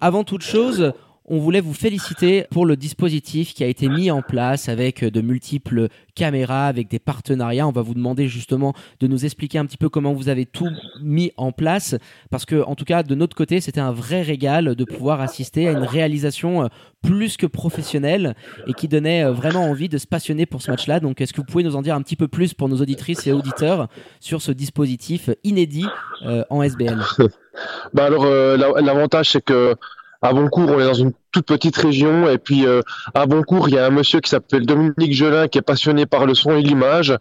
Avant 0.00 0.24
toute 0.24 0.42
chose, 0.42 0.92
on 1.24 1.38
voulait 1.38 1.60
vous 1.60 1.72
féliciter 1.74 2.44
pour 2.50 2.66
le 2.66 2.76
dispositif 2.76 3.54
qui 3.54 3.62
a 3.62 3.66
été 3.66 3.88
mis 3.88 4.10
en 4.10 4.22
place 4.22 4.68
avec 4.68 5.04
de 5.04 5.20
multiples 5.20 5.88
caméras, 6.14 6.66
avec 6.66 6.88
des 6.88 6.98
partenariats. 6.98 7.66
On 7.66 7.72
va 7.72 7.82
vous 7.82 7.94
demander 7.94 8.26
justement 8.28 8.74
de 9.00 9.06
nous 9.06 9.24
expliquer 9.24 9.58
un 9.58 9.66
petit 9.66 9.76
peu 9.76 9.88
comment 9.88 10.12
vous 10.12 10.28
avez 10.28 10.46
tout 10.46 10.68
mis 11.00 11.32
en 11.36 11.52
place, 11.52 11.94
parce 12.30 12.44
que 12.44 12.62
en 12.64 12.74
tout 12.74 12.84
cas 12.84 13.02
de 13.02 13.14
notre 13.14 13.36
côté, 13.36 13.60
c'était 13.60 13.80
un 13.80 13.92
vrai 13.92 14.22
régal 14.22 14.74
de 14.74 14.84
pouvoir 14.84 15.20
assister 15.20 15.68
à 15.68 15.72
une 15.72 15.84
réalisation 15.84 16.64
euh, 16.64 16.66
plus 17.02 17.36
que 17.36 17.46
professionnelle 17.46 18.34
et 18.66 18.72
qui 18.74 18.88
donnait 18.88 19.24
euh, 19.24 19.32
vraiment 19.32 19.64
envie 19.64 19.88
de 19.88 19.98
se 19.98 20.06
passionner 20.06 20.44
pour 20.46 20.60
ce 20.62 20.70
match-là. 20.70 21.00
Donc, 21.00 21.20
est-ce 21.20 21.32
que 21.32 21.40
vous 21.40 21.46
pouvez 21.46 21.64
nous 21.64 21.76
en 21.76 21.82
dire 21.82 21.94
un 21.94 22.02
petit 22.02 22.16
peu 22.16 22.28
plus 22.28 22.52
pour 22.54 22.68
nos 22.68 22.80
auditrices 22.80 23.26
et 23.26 23.32
auditeurs 23.32 23.88
sur 24.20 24.42
ce 24.42 24.52
dispositif 24.52 25.30
inédit 25.44 25.86
euh, 26.26 26.44
en 26.50 26.62
SBL 26.62 27.00
Bah 27.92 28.06
alors 28.06 28.24
euh, 28.24 28.56
la- 28.56 28.80
l'avantage 28.80 29.30
c'est 29.32 29.44
que 29.44 29.76
à 30.22 30.32
Boncourt 30.32 30.70
on 30.70 30.80
est 30.80 30.84
dans 30.84 30.94
une 30.94 31.12
toute 31.32 31.46
petite 31.46 31.76
région 31.76 32.28
et 32.28 32.38
puis 32.38 32.66
euh, 32.66 32.80
à 33.14 33.26
Boncourt 33.26 33.68
il 33.68 33.74
y 33.74 33.78
a 33.78 33.86
un 33.86 33.90
monsieur 33.90 34.20
qui 34.20 34.30
s'appelle 34.30 34.64
Dominique 34.64 35.12
Gelin 35.12 35.48
qui 35.48 35.58
est 35.58 35.62
passionné 35.62 36.06
par 36.06 36.26
le 36.26 36.34
son 36.34 36.56
et 36.56 36.62
l'image 36.62 37.16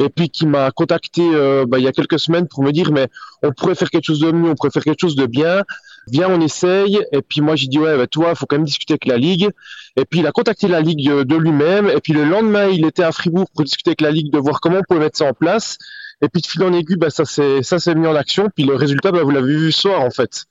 et 0.00 0.08
puis 0.08 0.30
qui 0.30 0.46
m'a 0.46 0.70
contacté 0.70 1.22
euh, 1.22 1.66
bah, 1.66 1.78
il 1.78 1.84
y 1.84 1.88
a 1.88 1.92
quelques 1.92 2.18
semaines 2.18 2.48
pour 2.48 2.62
me 2.64 2.72
dire 2.72 2.90
mais 2.90 3.08
on 3.42 3.52
pourrait 3.52 3.74
faire 3.74 3.90
quelque 3.90 4.06
chose 4.06 4.20
de 4.20 4.32
mieux, 4.32 4.50
on 4.50 4.54
pourrait 4.54 4.70
faire 4.70 4.82
quelque 4.82 5.00
chose 5.00 5.14
de 5.14 5.26
bien, 5.26 5.62
viens 6.08 6.28
on 6.30 6.40
essaye. 6.40 6.98
Et 7.12 7.20
puis 7.22 7.42
moi 7.42 7.54
j'ai 7.54 7.68
dit 7.68 7.78
ouais 7.78 7.96
bah, 7.96 8.06
toi 8.06 8.34
faut 8.34 8.46
quand 8.46 8.56
même 8.56 8.64
discuter 8.64 8.94
avec 8.94 9.06
la 9.06 9.18
ligue. 9.18 9.50
Et 9.96 10.04
puis 10.04 10.20
il 10.20 10.26
a 10.26 10.32
contacté 10.32 10.68
la 10.68 10.80
ligue 10.80 11.08
euh, 11.10 11.24
de 11.24 11.36
lui-même. 11.36 11.90
Et 11.90 12.00
puis 12.00 12.14
le 12.14 12.24
lendemain 12.24 12.68
il 12.68 12.84
était 12.86 13.02
à 13.02 13.12
Fribourg 13.12 13.46
pour 13.54 13.64
discuter 13.64 13.90
avec 13.90 14.00
la 14.00 14.10
ligue 14.10 14.32
de 14.32 14.38
voir 14.38 14.60
comment 14.60 14.78
on 14.78 14.82
pouvait 14.88 15.00
mettre 15.00 15.18
ça 15.18 15.26
en 15.26 15.34
place. 15.34 15.76
Et 16.22 16.28
puis 16.28 16.42
de 16.42 16.46
fil 16.46 16.62
en 16.62 16.72
aiguille, 16.72 16.96
bah, 16.96 17.08
ça 17.10 17.24
s'est 17.24 17.94
mis 17.94 18.06
en 18.06 18.14
action. 18.14 18.48
Puis 18.54 18.64
le 18.64 18.74
résultat, 18.74 19.10
bah, 19.10 19.22
vous 19.22 19.30
l'avez 19.30 19.56
vu 19.56 19.72
ce 19.72 19.82
soir 19.82 20.02
en 20.02 20.10
fait. 20.10 20.44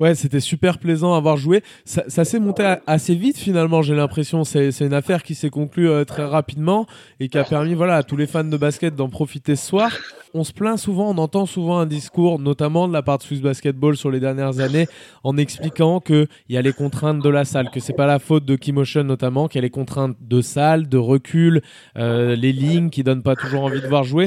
Ouais, 0.00 0.14
c'était 0.14 0.40
super 0.40 0.78
plaisant 0.78 1.14
à 1.14 1.16
avoir 1.16 1.36
joué. 1.36 1.62
Ça, 1.84 2.24
s'est 2.24 2.38
monté 2.38 2.76
assez 2.86 3.14
vite 3.14 3.38
finalement, 3.38 3.82
j'ai 3.82 3.94
l'impression. 3.94 4.44
C'est 4.44 4.72
c'est 4.72 4.86
une 4.86 4.94
affaire 4.94 5.22
qui 5.22 5.34
s'est 5.34 5.50
conclue 5.50 5.88
euh, 5.88 6.04
très 6.04 6.24
rapidement 6.24 6.86
et 7.20 7.28
qui 7.28 7.38
a 7.38 7.44
permis 7.44 7.74
voilà, 7.74 7.96
à 7.96 8.02
tous 8.02 8.16
les 8.16 8.26
fans 8.26 8.44
de 8.44 8.56
basket 8.56 8.94
d'en 8.94 9.08
profiter 9.08 9.56
ce 9.56 9.66
soir. 9.66 9.90
On 10.36 10.42
se 10.42 10.52
plaint 10.52 10.76
souvent, 10.76 11.10
on 11.10 11.18
entend 11.18 11.46
souvent 11.46 11.78
un 11.78 11.86
discours, 11.86 12.40
notamment 12.40 12.88
de 12.88 12.92
la 12.92 13.02
part 13.02 13.18
de 13.18 13.22
Swiss 13.22 13.40
Basketball 13.40 13.96
sur 13.96 14.10
les 14.10 14.18
dernières 14.18 14.58
années, 14.58 14.88
en 15.22 15.36
expliquant 15.36 16.00
qu'il 16.00 16.26
y 16.48 16.56
a 16.56 16.62
les 16.62 16.72
contraintes 16.72 17.22
de 17.22 17.28
la 17.28 17.44
salle, 17.44 17.70
que 17.70 17.78
c'est 17.78 17.92
pas 17.92 18.06
la 18.06 18.18
faute 18.18 18.44
de 18.44 18.56
Keymotion 18.56 19.04
notamment, 19.04 19.46
qu'il 19.46 19.58
y 19.58 19.60
a 19.60 19.62
les 19.62 19.70
contraintes 19.70 20.16
de 20.20 20.40
salle, 20.40 20.88
de 20.88 20.98
recul, 20.98 21.62
euh, 21.96 22.34
les 22.34 22.52
lignes 22.52 22.90
qui 22.90 23.04
donnent 23.04 23.22
pas 23.22 23.36
toujours 23.36 23.62
envie 23.62 23.80
de 23.80 23.86
voir 23.86 24.02
jouer. 24.02 24.26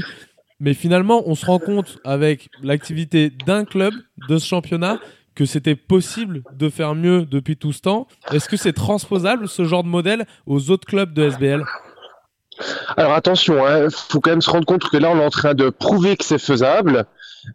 Mais 0.59 0.73
finalement, 0.73 1.23
on 1.25 1.35
se 1.35 1.45
rend 1.45 1.59
compte 1.59 1.99
avec 2.03 2.49
l'activité 2.63 3.29
d'un 3.29 3.63
club 3.63 3.93
de 4.27 4.37
ce 4.37 4.47
championnat 4.47 4.99
que 5.37 5.45
c'était 5.45 5.75
possible 5.75 6.41
de 6.51 6.67
faire 6.67 6.95
mieux 6.95 7.23
depuis 7.23 7.57
tout 7.57 7.71
ce 7.71 7.81
temps. 7.81 8.07
Est-ce 8.31 8.49
que 8.49 8.57
c'est 8.57 8.73
transposable 8.73 9.47
ce 9.47 9.65
genre 9.65 9.83
de 9.83 9.87
modèle 9.87 10.25
aux 10.47 10.71
autres 10.71 10.87
clubs 10.87 11.13
de 11.13 11.29
SBL 11.29 11.63
Alors 12.97 13.13
attention, 13.13 13.55
il 13.59 13.71
hein, 13.71 13.87
faut 13.91 14.19
quand 14.19 14.31
même 14.31 14.41
se 14.41 14.49
rendre 14.49 14.65
compte 14.65 14.89
que 14.89 14.97
là, 14.97 15.11
on 15.11 15.19
est 15.19 15.25
en 15.25 15.29
train 15.29 15.53
de 15.53 15.69
prouver 15.69 16.17
que 16.17 16.25
c'est 16.25 16.39
faisable. 16.39 17.05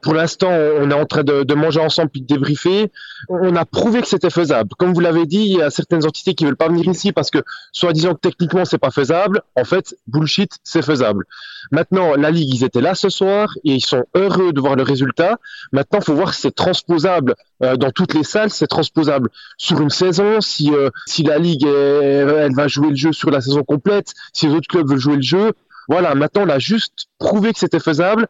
Pour 0.01 0.15
l'instant, 0.15 0.49
on 0.51 0.91
est 0.91 0.95
en 0.95 1.05
train 1.05 1.23
de, 1.23 1.55
manger 1.55 1.81
ensemble 1.81 2.11
puis 2.11 2.23
de 2.23 2.27
débriefer. 2.27 2.91
On 3.29 3.55
a 3.57 3.65
prouvé 3.65 4.01
que 4.01 4.09
c'était 4.09 4.31
faisable. 4.31 4.71
Comme 4.79 4.95
vous 4.95 5.01
l'avez 5.01 5.27
dit, 5.27 5.41
il 5.41 5.59
y 5.59 5.63
a 5.63 5.71
certaines 5.71 6.07
entités 6.07 6.35
qui 6.35 6.45
veulent 6.45 6.57
pas 6.57 6.69
venir 6.69 6.89
ici 6.89 7.13
parce 7.13 7.31
que, 7.31 7.39
soi-disant 7.73 8.15
que 8.15 8.21
techniquement 8.21 8.65
c'est 8.65 8.79
pas 8.79 8.91
faisable. 8.91 9.43
En 9.57 9.65
fait, 9.65 9.95
bullshit, 10.07 10.53
c'est 10.65 10.83
faisable. 10.83 11.25
Maintenant, 11.71 12.15
la 12.15 12.31
ligue, 12.31 12.55
ils 12.55 12.65
étaient 12.65 12.81
là 12.81 12.95
ce 12.95 13.09
soir 13.09 13.53
et 13.65 13.75
ils 13.75 13.85
sont 13.85 14.05
heureux 14.15 14.53
de 14.53 14.61
voir 14.61 14.77
le 14.77 14.83
résultat. 14.83 15.39
Maintenant, 15.73 16.01
faut 16.01 16.15
voir 16.15 16.35
si 16.35 16.43
c'est 16.43 16.55
transposable 16.55 17.35
euh, 17.63 17.77
dans 17.77 17.91
toutes 17.91 18.15
les 18.15 18.25
salles, 18.25 18.51
c'est 18.51 18.67
transposable 18.67 19.29
sur 19.59 19.81
une 19.81 19.91
saison. 19.91 20.41
Si 20.41 20.73
euh, 20.73 20.91
si 21.07 21.23
la 21.23 21.39
ligue 21.39 21.67
elle 21.67 22.55
va 22.55 22.69
jouer 22.69 22.91
le 22.91 22.97
jeu 22.97 23.13
sur 23.13 23.31
la 23.31 23.41
saison 23.41 23.63
complète, 23.63 24.15
si 24.33 24.49
les 24.49 24.55
autres 24.55 24.69
clubs 24.69 24.89
veulent 24.89 24.99
jouer 24.99 25.17
le 25.17 25.23
jeu, 25.23 25.53
voilà. 25.89 26.15
Maintenant, 26.15 26.45
on 26.47 26.49
a 26.49 26.59
juste 26.59 27.09
prouvé 27.19 27.53
que 27.53 27.59
c'était 27.59 27.81
faisable. 27.81 28.27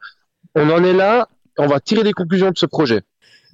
On 0.55 0.69
en 0.71 0.85
est 0.85 0.93
là 0.93 1.29
on 1.59 1.67
va 1.67 1.81
tirer 1.81 2.03
des 2.03 2.13
conclusions 2.13 2.51
de 2.51 2.59
ce 2.59 2.67
projet. 2.67 3.03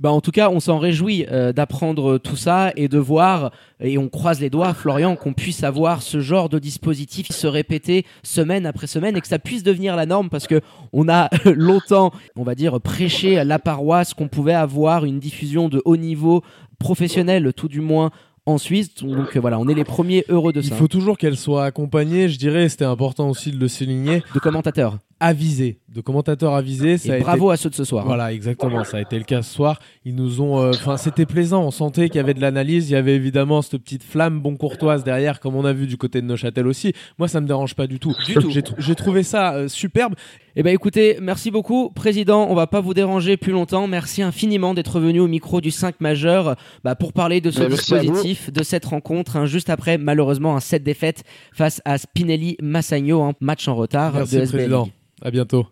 Bah 0.00 0.12
en 0.12 0.20
tout 0.20 0.30
cas, 0.30 0.48
on 0.48 0.60
s'en 0.60 0.78
réjouit 0.78 1.26
euh, 1.28 1.52
d'apprendre 1.52 2.18
tout 2.18 2.36
ça 2.36 2.72
et 2.76 2.86
de 2.86 2.98
voir, 2.98 3.50
et 3.80 3.98
on 3.98 4.08
croise 4.08 4.40
les 4.40 4.48
doigts, 4.48 4.72
Florian, 4.72 5.16
qu'on 5.16 5.32
puisse 5.32 5.64
avoir 5.64 6.02
ce 6.02 6.20
genre 6.20 6.48
de 6.48 6.60
dispositif 6.60 7.32
se 7.32 7.48
répéter 7.48 8.06
semaine 8.22 8.64
après 8.64 8.86
semaine 8.86 9.16
et 9.16 9.20
que 9.20 9.26
ça 9.26 9.40
puisse 9.40 9.64
devenir 9.64 9.96
la 9.96 10.06
norme 10.06 10.30
parce 10.30 10.46
que 10.46 10.60
on 10.92 11.08
a 11.08 11.28
longtemps, 11.44 12.12
on 12.36 12.44
va 12.44 12.54
dire, 12.54 12.80
prêché 12.80 13.42
la 13.42 13.58
paroisse 13.58 14.14
qu'on 14.14 14.28
pouvait 14.28 14.54
avoir 14.54 15.04
une 15.04 15.18
diffusion 15.18 15.68
de 15.68 15.82
haut 15.84 15.96
niveau 15.96 16.44
professionnel, 16.78 17.52
tout 17.52 17.68
du 17.68 17.80
moins 17.80 18.12
en 18.46 18.56
Suisse. 18.56 18.94
Donc 18.94 19.36
voilà, 19.36 19.58
on 19.58 19.66
est 19.66 19.74
les 19.74 19.84
premiers 19.84 20.24
heureux 20.28 20.52
de 20.52 20.60
ça. 20.60 20.68
Il 20.68 20.76
faut 20.76 20.86
toujours 20.86 21.18
qu'elle 21.18 21.36
soit 21.36 21.64
accompagnée, 21.64 22.28
je 22.28 22.38
dirais, 22.38 22.68
c'était 22.68 22.84
important 22.84 23.28
aussi 23.28 23.50
de 23.50 23.58
le 23.58 23.66
souligner. 23.66 24.22
De 24.32 24.38
commentateurs 24.38 24.98
avisés, 25.20 25.78
de 25.88 26.00
commentateurs 26.00 26.54
avisés. 26.54 26.96
Ça 26.98 27.18
bravo 27.18 27.50
à 27.50 27.56
ceux 27.56 27.70
de 27.70 27.74
ce 27.74 27.84
soir. 27.84 28.04
Hein. 28.04 28.08
Voilà, 28.08 28.32
exactement. 28.32 28.84
Ça 28.84 28.98
a 28.98 29.00
été 29.00 29.18
le 29.18 29.24
cas 29.24 29.42
ce 29.42 29.52
soir. 29.52 29.80
Ils 30.04 30.14
nous 30.14 30.40
ont, 30.40 30.60
euh, 30.60 30.70
enfin, 30.70 30.96
c'était 30.96 31.26
plaisant. 31.26 31.64
On 31.64 31.70
sentait 31.70 32.08
qu'il 32.08 32.16
y 32.16 32.20
avait 32.20 32.34
de 32.34 32.40
l'analyse. 32.40 32.88
Il 32.90 32.92
y 32.92 32.96
avait 32.96 33.16
évidemment 33.16 33.62
cette 33.62 33.82
petite 33.82 34.04
flamme 34.04 34.40
bon 34.40 34.56
courtoise 34.56 35.04
derrière, 35.04 35.40
comme 35.40 35.56
on 35.56 35.64
a 35.64 35.72
vu 35.72 35.86
du 35.86 35.96
côté 35.96 36.20
de 36.20 36.26
Neuchâtel 36.26 36.66
aussi. 36.66 36.92
Moi, 37.18 37.28
ça 37.28 37.40
me 37.40 37.46
dérange 37.46 37.74
pas 37.74 37.86
du 37.86 37.98
tout. 37.98 38.14
Du 38.26 38.34
tout. 38.34 38.74
J'ai 38.78 38.94
trouvé 38.94 39.22
ça 39.22 39.54
euh, 39.54 39.68
superbe. 39.68 40.14
Eh 40.56 40.62
ben 40.64 40.74
écoutez, 40.74 41.18
merci 41.20 41.52
beaucoup, 41.52 41.90
président. 41.90 42.48
On 42.50 42.54
va 42.54 42.66
pas 42.66 42.80
vous 42.80 42.94
déranger 42.94 43.36
plus 43.36 43.52
longtemps. 43.52 43.86
Merci 43.86 44.22
infiniment 44.22 44.74
d'être 44.74 44.98
venu 44.98 45.20
au 45.20 45.28
micro 45.28 45.60
du 45.60 45.70
5 45.70 46.00
majeur 46.00 46.56
bah, 46.82 46.96
pour 46.96 47.12
parler 47.12 47.40
de 47.40 47.50
ce 47.50 47.60
ben, 47.60 47.68
dispositif, 47.68 48.52
de 48.52 48.62
cette 48.64 48.84
rencontre. 48.84 49.36
Hein, 49.36 49.46
juste 49.46 49.70
après, 49.70 49.98
malheureusement, 49.98 50.56
un 50.56 50.60
set 50.60 50.82
défaite 50.82 51.22
face 51.52 51.80
à 51.84 51.96
Spinelli 51.96 52.56
Massagno, 52.60 53.22
un 53.22 53.34
match 53.40 53.68
en 53.68 53.76
retard 53.76 54.14
merci, 54.14 54.36
de 54.36 54.40
SBL. 54.42 54.74
À 55.22 55.30
bientôt. 55.30 55.66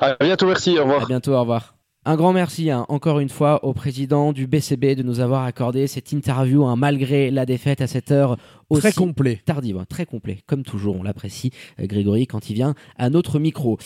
À 0.00 0.16
bientôt, 0.20 0.46
merci, 0.46 0.78
au 0.78 0.82
revoir. 0.82 1.02
À 1.04 1.06
bientôt, 1.06 1.32
au 1.32 1.40
revoir. 1.40 1.74
Un 2.04 2.16
grand 2.16 2.32
merci 2.32 2.70
hein, 2.70 2.86
encore 2.88 3.20
une 3.20 3.28
fois 3.28 3.64
au 3.64 3.74
président 3.74 4.32
du 4.32 4.46
BCB 4.46 4.94
de 4.94 5.02
nous 5.02 5.20
avoir 5.20 5.44
accordé 5.44 5.86
cette 5.86 6.12
interview 6.12 6.64
hein, 6.64 6.74
malgré 6.74 7.30
la 7.30 7.44
défaite 7.44 7.82
à 7.82 7.86
cette 7.86 8.10
heure 8.10 8.38
aussi 8.70 8.80
très 8.80 8.92
complet. 8.92 9.42
tardive, 9.44 9.76
hein, 9.76 9.84
très 9.86 10.06
complet. 10.06 10.38
Comme 10.46 10.62
toujours, 10.62 10.96
on 10.96 11.02
l'apprécie 11.02 11.50
euh, 11.80 11.86
Grégory 11.86 12.26
quand 12.26 12.48
il 12.48 12.54
vient 12.54 12.74
à 12.96 13.10
notre 13.10 13.38
micro. 13.38 13.78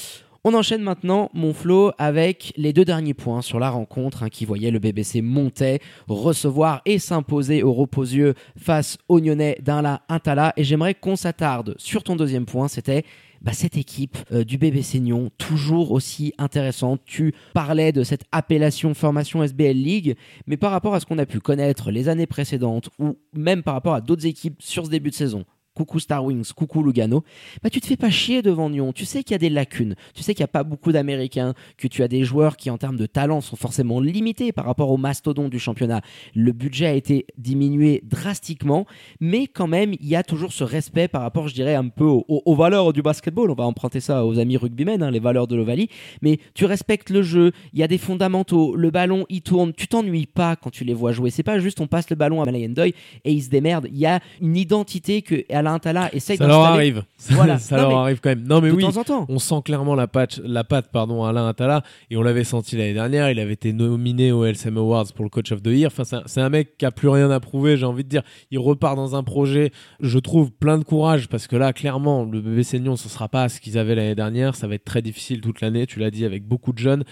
On 0.45 0.55
enchaîne 0.55 0.83
maintenant, 0.83 1.31
mon 1.35 1.53
Flo, 1.53 1.93
avec 1.99 2.53
les 2.57 2.73
deux 2.73 2.85
derniers 2.85 3.15
points 3.15 3.43
sur 3.43 3.61
la 3.61 3.71
rencontre 3.71 4.29
qui 4.29 4.45
voyait 4.45 4.73
le 4.73 4.81
BBC 4.81 5.23
monter, 5.23 5.81
recevoir 6.09 6.83
et 6.85 6.99
s'imposer 6.99 7.63
au 7.63 7.73
repos-yeux 7.73 8.35
face 8.57 8.99
au 9.09 9.21
Nyonnais 9.21 9.59
d'Inla 9.63 10.03
Intala. 10.09 10.53
Et 10.57 10.65
j'aimerais 10.65 10.95
qu'on 10.95 11.15
s'attarde 11.15 11.77
sur 11.79 12.03
ton 12.03 12.17
deuxième 12.17 12.45
point, 12.45 12.67
c'était 12.67 13.05
bah, 13.43 13.53
cette 13.53 13.77
équipe 13.77 14.17
euh, 14.31 14.45
du 14.45 14.57
bébé 14.57 14.83
Seignon, 14.83 15.31
toujours 15.37 15.93
aussi 15.93 16.33
intéressante. 16.39 17.01
Tu 17.05 17.35
parlais 17.55 17.93
de 17.93 18.05
cette 18.05 18.25
appellation 18.31 18.95
formation 18.95 19.43
SBL 19.43 19.77
League, 19.77 20.17
mais 20.47 20.57
par 20.57 20.71
rapport 20.71 20.95
à 20.95 21.01
ce 21.01 21.07
qu'on 21.07 21.19
a 21.19 21.27
pu 21.27 21.41
connaître 21.41 21.91
les 21.91 22.09
années 22.09 22.27
précédentes, 22.27 22.91
ou 22.99 23.19
même 23.33 23.63
par 23.63 23.75
rapport 23.75 23.95
à 23.95 24.01
d'autres 24.01 24.27
équipes 24.27 24.63
sur 24.63 24.87
ce 24.87 24.91
début 24.91 25.11
de 25.11 25.15
saison, 25.15 25.45
coucou 25.75 25.99
Star 25.99 26.25
Wings, 26.25 26.53
coucou 26.53 26.83
Lugano, 26.83 27.25
bah 27.63 27.71
tu 27.71 27.81
te 27.81 27.87
fais 27.87 27.97
pas 27.97 28.11
chier 28.11 28.43
devant 28.43 28.71
Nyon. 28.71 28.93
Tu 28.93 29.05
sais 29.05 29.23
qu'il 29.23 29.33
y 29.33 29.35
a 29.35 29.39
des 29.39 29.51
lacunes. 29.51 29.95
Tu 30.15 30.23
sais 30.23 30.35
qu'il 30.35 30.43
n'y 30.43 30.47
a 30.47 30.49
pas 30.49 30.65
beaucoup 30.65 30.93
d'Américains, 30.93 31.55
que 31.79 31.89
tu 31.89 32.03
as 32.03 32.09
des 32.09 32.25
joueurs 32.25 32.57
qui 32.57 32.71
en 32.71 32.79
termes 32.79 32.97
de 32.97 33.07
talent 33.07 33.41
sont 33.41 33.57
forcément 33.57 34.01
limités 34.01 34.53
par 34.53 34.65
rapport 34.65 34.91
au 34.91 34.97
mastodon 34.97 35.49
du 35.49 35.59
championnat. 35.59 36.03
Le 36.35 36.53
budget 36.53 36.87
a 36.87 36.93
été 36.93 37.27
diminué 37.39 38.03
drastiquement, 38.05 38.87
mais 39.21 39.47
quand 39.47 39.67
même 39.67 39.95
il 39.95 40.07
y 40.07 40.17
a 40.17 40.23
toujours 40.23 40.53
ce 40.53 40.65
respect 40.65 41.09
par 41.09 41.23
rapport, 41.23 41.49
je 41.49 41.55
dirais, 41.55 41.75
un 41.75 41.89
peu 41.89 42.05
aux, 42.05 42.55
valeurs 42.55 42.93
du 42.93 43.03
basketball. 43.03 43.51
On 43.51 43.55
va 43.55 43.65
emprunter 43.65 44.01
ça 44.01 44.27
aux 44.27 44.39
amis 44.39 44.57
rugbymen, 44.57 45.03
hein, 45.03 45.11
les 45.11 45.21
valeurs 45.21 45.47
de 45.47 45.57
l'Ovalie. 45.57 45.89
Mais 46.21 46.39
tu 46.55 46.65
respectes 46.65 47.11
le 47.11 47.23
jeu, 47.23 47.53
il 47.73 47.81
y 47.81 47.83
a 47.83 47.89
des 47.89 47.99
fondamentaux, 47.99 48.77
le 48.77 48.91
ballon 48.91 49.25
il 49.29 49.43
tourne, 49.43 49.73
tu 49.73 49.89
t'ennuies 49.89 50.27
pas 50.27 50.57
quand 50.57 50.71
tu 50.71 50.85
les 50.85 50.95
vois 50.95 51.13
jouer. 51.13 51.31
C'est 51.31 51.43
pas 51.43 51.59
juste 51.59 51.81
on 51.81 51.87
passe 51.87 52.11
le 52.11 52.17
ballon 52.17 52.43
à 52.43 52.45
Malayan 52.45 52.71
Doy 52.71 52.95
et 53.25 53.33
il 53.33 53.43
se 53.43 53.49
démerde. 53.49 53.89
Il 53.91 53.99
y 53.99 54.07
a 54.07 54.21
une 54.41 54.57
identité 54.57 55.23
que 55.23 55.45
Alain 55.67 55.79
Tala 55.79 56.13
essaye 56.15 56.37
Ça 56.37 56.47
leur 56.47 56.61
arrive. 56.61 57.05
Voilà. 57.31 57.59
ça 57.61 57.77
leur 57.77 57.97
arrive 57.97 58.21
quand 58.21 58.31
même. 58.31 58.47
Non, 58.47 58.61
mais 58.61 58.71
de 58.71 58.75
oui. 58.75 58.83
Temps 58.83 58.97
en 58.97 59.05
temps. 59.05 59.27
On 59.29 59.39
sent 59.39 59.63
clairement 59.65 59.95
la 59.95 60.09
patte, 60.09 60.41
la 60.45 60.65
patte 60.65 60.91
pardon, 60.91 61.25
Alain 61.25 61.47
Atala. 61.47 61.83
Et 62.11 62.17
on 62.17 62.23
l'avait 62.23 62.45
senti 62.45 62.77
l'année 62.77 62.95
dernière. 62.95 63.31
Il 63.31 63.39
avait 63.39 63.53
été 63.53 63.73
nominé 63.73 64.33
au 64.33 64.45
LSM 64.45 64.77
Awards 64.77 65.07
pour 65.15 65.25
le 65.25 65.31
Coach 65.31 65.53
of 65.53 65.63
the 65.63 65.69
Year. 65.69 65.91
Enfin, 65.97 66.21
c'est 66.27 66.41
un, 66.41 66.49
mec 66.49 66.77
qui 66.77 66.85
a 66.85 66.91
plus 66.91 67.09
rien 67.09 67.31
à 67.31 67.41
prouver, 67.41 67.77
j'ai 67.77 67.87
envie 67.87 68.05
de 68.05 68.09
dire. 68.09 68.23
Il 68.51 68.59
repart 68.59 68.97
dans 68.97 69.15
un 69.15 69.23
projet, 69.23 69.71
je 70.01 70.19
trouve, 70.19 70.51
plein 70.51 70.79
de 70.79 70.85
courage. 70.85 71.29
Parce 71.29 71.47
que 71.47 71.57
là, 71.57 71.73
clairement, 71.73 72.25
le 72.25 72.41
bébé 72.41 72.65
Seignon, 72.65 72.97
ce 72.97 73.09
sera 73.09 73.29
pas 73.29 73.49
ce 73.49 73.61
qu'ils 73.61 73.79
avaient 73.79 73.95
l'année 73.95 74.17
dernière. 74.17 74.57
Ça 74.57 74.67
va 74.67 74.75
être 74.75 74.85
très 74.85 75.03
difficile 75.03 75.41
toute 75.41 75.61
l'année. 75.61 75.87
Tu 75.87 76.01
l'as 76.01 76.11
dit, 76.11 76.25
avec 76.25 76.47
beaucoup 76.47 76.73
de 76.73 76.79
jeunes. 76.79 77.05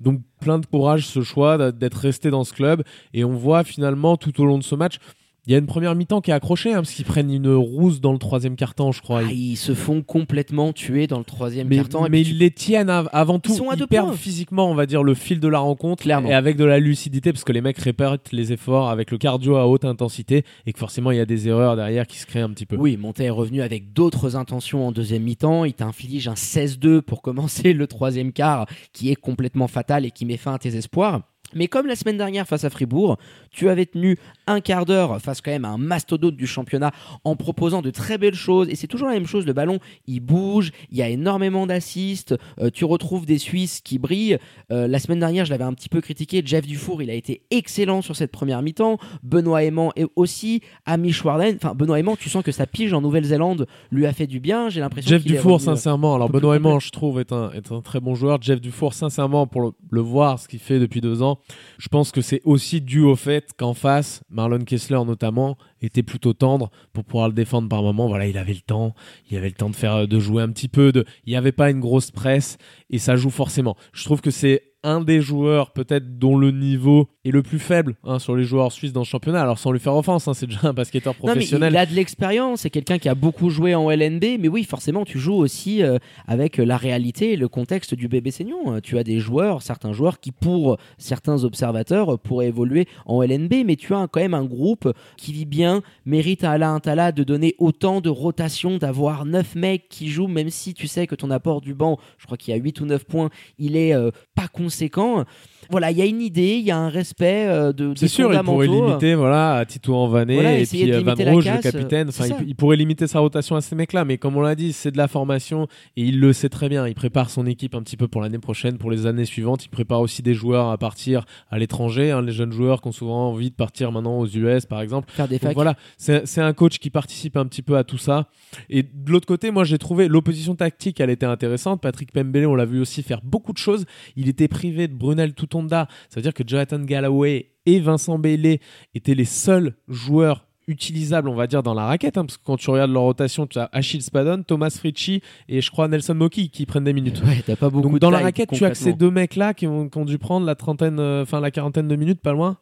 Donc 0.00 0.20
plein 0.40 0.58
de 0.58 0.66
courage 0.66 1.06
ce 1.06 1.22
choix 1.22 1.70
d'être 1.70 1.94
resté 1.94 2.30
dans 2.30 2.42
ce 2.42 2.52
club 2.52 2.82
et 3.12 3.24
on 3.24 3.36
voit 3.36 3.62
finalement 3.62 4.16
tout 4.16 4.40
au 4.40 4.44
long 4.44 4.58
de 4.58 4.64
ce 4.64 4.74
match 4.74 4.98
il 5.46 5.52
y 5.52 5.54
a 5.54 5.58
une 5.58 5.66
première 5.66 5.94
mi-temps 5.94 6.22
qui 6.22 6.30
est 6.30 6.34
accrochée, 6.34 6.72
hein, 6.72 6.76
parce 6.76 6.92
qu'ils 6.92 7.04
prennent 7.04 7.30
une 7.30 7.52
rousse 7.52 8.00
dans 8.00 8.12
le 8.12 8.18
troisième 8.18 8.56
quart-temps, 8.56 8.92
je 8.92 9.02
crois. 9.02 9.20
Ah, 9.26 9.30
ils 9.30 9.56
se 9.56 9.74
font 9.74 10.02
complètement 10.02 10.72
tuer 10.72 11.06
dans 11.06 11.18
le 11.18 11.24
troisième 11.24 11.68
quart-temps. 11.68 12.06
Mais 12.08 12.22
ils 12.22 12.38
les 12.38 12.50
tiennent 12.50 12.88
avant 12.88 13.38
tout. 13.38 13.52
Ils, 13.52 13.56
sont 13.56 13.68
à 13.68 13.74
ils 13.76 13.86
perdent 13.86 14.14
physiquement, 14.14 14.70
on 14.70 14.74
va 14.74 14.86
dire, 14.86 15.02
le 15.02 15.12
fil 15.12 15.40
de 15.40 15.48
la 15.48 15.58
rencontre. 15.58 16.02
Clairement. 16.02 16.30
Et 16.30 16.34
avec 16.34 16.56
de 16.56 16.64
la 16.64 16.78
lucidité, 16.78 17.30
parce 17.30 17.44
que 17.44 17.52
les 17.52 17.60
mecs 17.60 17.76
répètent 17.76 18.32
les 18.32 18.52
efforts 18.52 18.88
avec 18.88 19.10
le 19.10 19.18
cardio 19.18 19.56
à 19.56 19.66
haute 19.66 19.84
intensité, 19.84 20.44
et 20.64 20.72
que 20.72 20.78
forcément, 20.78 21.10
il 21.10 21.18
y 21.18 21.20
a 21.20 21.26
des 21.26 21.46
erreurs 21.46 21.76
derrière 21.76 22.06
qui 22.06 22.18
se 22.18 22.24
créent 22.24 22.40
un 22.40 22.50
petit 22.50 22.64
peu. 22.64 22.76
Oui, 22.76 22.96
Monté 22.96 23.24
est 23.24 23.30
revenu 23.30 23.60
avec 23.60 23.92
d'autres 23.92 24.36
intentions 24.36 24.86
en 24.86 24.92
deuxième 24.92 25.24
mi-temps. 25.24 25.66
Il 25.66 25.74
t'inflige 25.74 26.26
un 26.26 26.34
16-2 26.34 27.02
pour 27.02 27.20
commencer 27.20 27.74
le 27.74 27.86
troisième 27.86 28.32
quart, 28.32 28.66
qui 28.94 29.10
est 29.10 29.16
complètement 29.16 29.68
fatal 29.68 30.06
et 30.06 30.10
qui 30.10 30.24
met 30.24 30.38
fin 30.38 30.54
à 30.54 30.58
tes 30.58 30.74
espoirs. 30.74 31.20
Mais 31.54 31.68
comme 31.68 31.86
la 31.86 31.94
semaine 31.94 32.16
dernière 32.16 32.46
face 32.46 32.64
à 32.64 32.70
Fribourg, 32.70 33.16
tu 33.54 33.68
avais 33.68 33.86
tenu 33.86 34.18
un 34.46 34.60
quart 34.60 34.84
d'heure 34.84 35.20
face 35.20 35.40
quand 35.40 35.50
même 35.50 35.64
à 35.64 35.68
un 35.68 35.78
mastodonte 35.78 36.36
du 36.36 36.46
championnat 36.46 36.90
en 37.22 37.36
proposant 37.36 37.82
de 37.82 37.90
très 37.90 38.18
belles 38.18 38.34
choses. 38.34 38.68
Et 38.68 38.74
c'est 38.74 38.88
toujours 38.88 39.08
la 39.08 39.14
même 39.14 39.26
chose, 39.26 39.46
le 39.46 39.52
ballon, 39.52 39.78
il 40.06 40.20
bouge, 40.20 40.72
il 40.90 40.98
y 40.98 41.02
a 41.02 41.08
énormément 41.08 41.66
d'assists, 41.66 42.34
euh, 42.60 42.70
tu 42.70 42.84
retrouves 42.84 43.26
des 43.26 43.38
Suisses 43.38 43.80
qui 43.80 43.98
brillent. 43.98 44.38
Euh, 44.72 44.88
la 44.88 44.98
semaine 44.98 45.20
dernière, 45.20 45.44
je 45.44 45.50
l'avais 45.50 45.64
un 45.64 45.72
petit 45.72 45.88
peu 45.88 46.00
critiqué, 46.00 46.42
Jeff 46.44 46.66
Dufour, 46.66 47.02
il 47.02 47.10
a 47.10 47.14
été 47.14 47.42
excellent 47.50 48.02
sur 48.02 48.16
cette 48.16 48.32
première 48.32 48.60
mi-temps. 48.60 48.98
Benoît 49.22 49.62
Aimant 49.62 49.92
et 49.96 50.06
aussi 50.16 50.60
Ami 50.84 51.12
Schwarden. 51.12 51.56
Enfin, 51.56 51.74
Benoît 51.74 52.00
Aimant, 52.00 52.16
tu 52.16 52.28
sens 52.28 52.42
que 52.42 52.52
sa 52.52 52.66
pige 52.66 52.92
en 52.92 53.00
Nouvelle-Zélande 53.00 53.66
lui 53.90 54.06
a 54.06 54.12
fait 54.12 54.26
du 54.26 54.40
bien. 54.40 54.68
J'ai 54.68 54.80
l'impression 54.80 55.08
Jeff 55.08 55.24
Dufour, 55.24 55.60
sincèrement, 55.60 56.16
alors 56.16 56.28
Benoît 56.28 56.56
Aimant, 56.56 56.80
je 56.80 56.90
trouve, 56.90 57.20
est 57.20 57.32
un, 57.32 57.50
est 57.52 57.70
un 57.70 57.80
très 57.80 58.00
bon 58.00 58.14
joueur. 58.14 58.42
Jeff 58.42 58.60
Dufour, 58.60 58.94
sincèrement, 58.94 59.46
pour 59.46 59.60
le, 59.60 59.70
le 59.90 60.00
voir, 60.00 60.38
ce 60.38 60.48
qu'il 60.48 60.58
fait 60.58 60.78
depuis 60.78 61.00
deux 61.00 61.22
ans, 61.22 61.38
je 61.78 61.88
pense 61.88 62.10
que 62.10 62.20
c'est 62.20 62.40
aussi 62.44 62.80
dû 62.80 63.00
au 63.00 63.16
fait 63.16 63.43
qu'en 63.56 63.74
face, 63.74 64.22
Marlon 64.28 64.64
Kessler 64.64 65.00
notamment, 65.06 65.56
était 65.82 66.02
plutôt 66.02 66.32
tendre 66.32 66.70
pour 66.92 67.04
pouvoir 67.04 67.28
le 67.28 67.34
défendre 67.34 67.68
par 67.68 67.82
moment. 67.82 68.08
Voilà, 68.08 68.26
il 68.26 68.38
avait 68.38 68.54
le 68.54 68.60
temps, 68.60 68.94
il 69.30 69.36
avait 69.36 69.48
le 69.48 69.54
temps 69.54 69.70
de 69.70 69.76
faire, 69.76 70.08
de 70.08 70.18
jouer 70.18 70.42
un 70.42 70.50
petit 70.50 70.68
peu, 70.68 70.92
de, 70.92 71.04
il 71.24 71.30
n'y 71.30 71.36
avait 71.36 71.52
pas 71.52 71.70
une 71.70 71.80
grosse 71.80 72.10
presse 72.10 72.58
et 72.90 72.98
ça 72.98 73.16
joue 73.16 73.30
forcément. 73.30 73.76
Je 73.92 74.04
trouve 74.04 74.20
que 74.20 74.30
c'est 74.30 74.73
un 74.84 75.00
des 75.00 75.20
joueurs 75.20 75.72
peut-être 75.72 76.18
dont 76.18 76.36
le 76.36 76.50
niveau 76.50 77.08
est 77.24 77.30
le 77.30 77.42
plus 77.42 77.58
faible 77.58 77.96
hein, 78.04 78.18
sur 78.18 78.36
les 78.36 78.44
joueurs 78.44 78.70
suisses 78.70 78.92
dans 78.92 79.00
le 79.00 79.06
championnat. 79.06 79.42
Alors 79.42 79.58
sans 79.58 79.72
lui 79.72 79.80
faire 79.80 79.96
offense, 79.96 80.28
hein, 80.28 80.34
c'est 80.34 80.46
déjà 80.46 80.68
un 80.68 80.72
basketteur 80.72 81.14
professionnel. 81.14 81.72
il 81.72 81.76
a 81.76 81.86
de 81.86 81.94
l'expérience, 81.94 82.60
c'est 82.60 82.70
quelqu'un 82.70 82.98
qui 82.98 83.08
a 83.08 83.14
beaucoup 83.14 83.50
joué 83.50 83.74
en 83.74 83.90
LNB, 83.90 84.38
mais 84.38 84.48
oui, 84.48 84.64
forcément, 84.64 85.04
tu 85.04 85.18
joues 85.18 85.34
aussi 85.34 85.82
euh, 85.82 85.98
avec 86.28 86.58
la 86.58 86.76
réalité 86.76 87.32
et 87.32 87.36
le 87.36 87.48
contexte 87.48 87.94
du 87.94 88.08
bébé 88.08 88.30
Seignon. 88.30 88.80
Tu 88.82 88.98
as 88.98 89.04
des 89.04 89.18
joueurs, 89.18 89.62
certains 89.62 89.92
joueurs 89.92 90.20
qui, 90.20 90.32
pour 90.32 90.76
certains 90.98 91.44
observateurs, 91.44 92.18
pourraient 92.18 92.48
évoluer 92.48 92.86
en 93.06 93.22
LNB, 93.22 93.64
mais 93.64 93.76
tu 93.76 93.94
as 93.94 94.06
quand 94.06 94.20
même 94.20 94.34
un 94.34 94.44
groupe 94.44 94.92
qui 95.16 95.32
vit 95.32 95.46
bien, 95.46 95.82
mérite 96.04 96.44
à 96.44 96.52
Alain 96.52 96.78
Tala 96.80 97.12
de 97.12 97.24
donner 97.24 97.54
autant 97.58 98.00
de 98.00 98.10
rotation, 98.10 98.76
d'avoir 98.76 99.24
9 99.24 99.54
mecs 99.54 99.88
qui 99.88 100.08
jouent, 100.08 100.28
même 100.28 100.50
si 100.50 100.74
tu 100.74 100.86
sais 100.86 101.06
que 101.06 101.14
ton 101.14 101.30
apport 101.30 101.60
du 101.60 101.74
banc, 101.74 101.98
je 102.18 102.26
crois 102.26 102.36
qu'il 102.36 102.54
y 102.54 102.58
a 102.58 102.60
8 102.60 102.80
ou 102.80 102.86
9 102.86 103.04
points, 103.04 103.30
il 103.58 103.76
est 103.76 103.94
euh, 103.94 104.10
pas 104.34 104.48
conséquent 104.74 105.24
voilà, 105.70 105.90
il 105.90 105.98
y 105.98 106.02
a 106.02 106.06
une 106.06 106.20
idée, 106.20 106.56
il 106.56 106.64
y 106.64 106.70
a 106.70 106.78
un 106.78 106.88
respect 106.88 107.46
euh, 107.48 107.72
de 107.72 107.92
C'est 107.96 108.08
sûr, 108.08 108.32
il 108.32 108.40
pourrait 108.40 108.66
limiter 108.66 109.14
voilà, 109.14 109.56
à 109.56 109.64
Tito 109.64 109.94
Envané 109.94 110.34
Voilà, 110.34 110.58
et 110.58 110.66
puis 110.66 110.92
euh, 110.92 111.00
Van 111.00 111.14
Rouge, 111.14 111.46
le 111.46 111.52
casse, 111.52 111.62
capitaine. 111.62 112.08
euh, 112.08 112.10
Enfin, 112.10 112.36
il, 112.46 112.54
pourrait 112.54 112.76
limiter 112.76 113.06
sa 113.06 113.20
rotation 113.20 113.56
à 113.56 113.60
ces 113.60 113.74
mecs-là, 113.74 114.04
mais 114.04 114.18
comme 114.18 114.36
on 114.36 114.40
l'a 114.40 114.54
dit, 114.54 114.72
c'est 114.72 114.90
de 114.90 114.96
la 114.96 115.08
formation 115.08 115.66
et 115.96 116.02
il 116.02 116.20
le 116.20 116.32
sait 116.32 116.48
très 116.48 116.68
bien. 116.68 116.86
Il 116.86 116.94
prépare 116.94 117.30
son 117.30 117.46
équipe 117.46 117.74
un 117.74 117.82
petit 117.82 117.96
peu 117.96 118.08
pour 118.08 118.20
l'année 118.20 118.38
prochaine, 118.38 118.78
pour 118.78 118.90
les 118.90 119.06
années 119.06 119.24
suivantes. 119.24 119.64
Il 119.64 119.68
prépare 119.68 120.00
aussi 120.00 120.22
des 120.22 120.34
joueurs 120.34 120.68
à 120.70 120.78
partir 120.78 121.24
à 121.50 121.58
l'étranger, 121.58 122.10
hein, 122.10 122.22
les 122.22 122.32
jeunes 122.32 122.52
joueurs 122.52 122.80
qui 122.80 122.88
ont 122.88 122.92
souvent 122.92 123.28
envie 123.28 123.50
de 123.50 123.56
partir 123.56 123.92
maintenant 123.92 124.18
aux 124.18 124.26
US, 124.26 124.66
par 124.66 124.80
exemple. 124.80 125.10
Faire 125.12 125.28
des 125.28 125.38
Donc 125.38 125.54
voilà, 125.54 125.74
c'est 125.96 126.26
c'est 126.26 126.40
un 126.40 126.52
coach 126.52 126.78
qui 126.78 126.90
participe 126.90 127.36
un 127.36 127.46
petit 127.46 127.62
peu 127.62 127.76
à 127.76 127.84
tout 127.84 127.98
ça. 127.98 128.28
Et 128.70 128.82
de 128.82 129.10
l'autre 129.10 129.26
côté, 129.26 129.50
moi 129.50 129.64
j'ai 129.64 129.78
trouvé 129.78 130.08
l'opposition 130.08 130.54
tactique, 130.54 131.00
elle 131.00 131.10
était 131.10 131.26
intéressante. 131.26 131.80
Patrick 131.80 132.12
Pembele, 132.12 132.46
on 132.46 132.54
l'a 132.54 132.64
vu 132.64 132.80
aussi 132.80 133.02
faire 133.02 133.20
beaucoup 133.22 133.52
de 133.52 133.58
choses. 133.58 133.84
Il 134.16 134.28
était 134.28 134.48
privé 134.48 134.88
de 134.88 134.94
Brunel 134.94 135.34
Ça 135.62 135.86
veut 136.16 136.22
dire 136.22 136.34
que 136.34 136.44
Jonathan 136.46 136.80
Galloway 136.80 137.50
et 137.66 137.80
Vincent 137.80 138.18
Bailey 138.18 138.60
étaient 138.94 139.14
les 139.14 139.24
seuls 139.24 139.74
joueurs 139.88 140.46
utilisables, 140.66 141.28
on 141.28 141.34
va 141.34 141.46
dire, 141.46 141.62
dans 141.62 141.74
la 141.74 141.84
raquette. 141.86 142.16
hein, 142.16 142.24
parce 142.24 142.38
que 142.38 142.44
quand 142.44 142.56
tu 142.56 142.70
regardes 142.70 142.90
leur 142.90 143.02
rotation, 143.02 143.46
tu 143.46 143.58
as 143.58 143.68
Achille 143.72 144.02
Spadon, 144.02 144.42
Thomas 144.42 144.70
Fritchie 144.70 145.22
et 145.48 145.60
je 145.60 145.70
crois 145.70 145.88
Nelson 145.88 146.14
Moki 146.14 146.48
qui 146.48 146.66
prennent 146.66 146.84
des 146.84 146.92
minutes. 146.92 147.22
Ouais, 147.24 147.42
t'as 147.46 147.56
pas 147.56 147.70
beaucoup 147.70 147.88
Donc 147.88 147.98
dans 148.00 148.10
la 148.10 148.20
raquette, 148.20 148.50
tu 148.52 148.64
as 148.64 148.70
que 148.70 148.76
ces 148.76 148.92
deux 148.92 149.10
mecs-là 149.10 149.54
qui 149.54 149.66
ont, 149.66 149.88
qui 149.88 149.98
ont 149.98 150.04
dû 150.04 150.18
prendre 150.18 150.46
la 150.46 150.54
trentaine, 150.54 150.98
euh, 150.98 151.22
enfin 151.22 151.40
la 151.40 151.50
quarantaine 151.50 151.88
de 151.88 151.96
minutes, 151.96 152.20
pas 152.20 152.32
loin. 152.32 152.58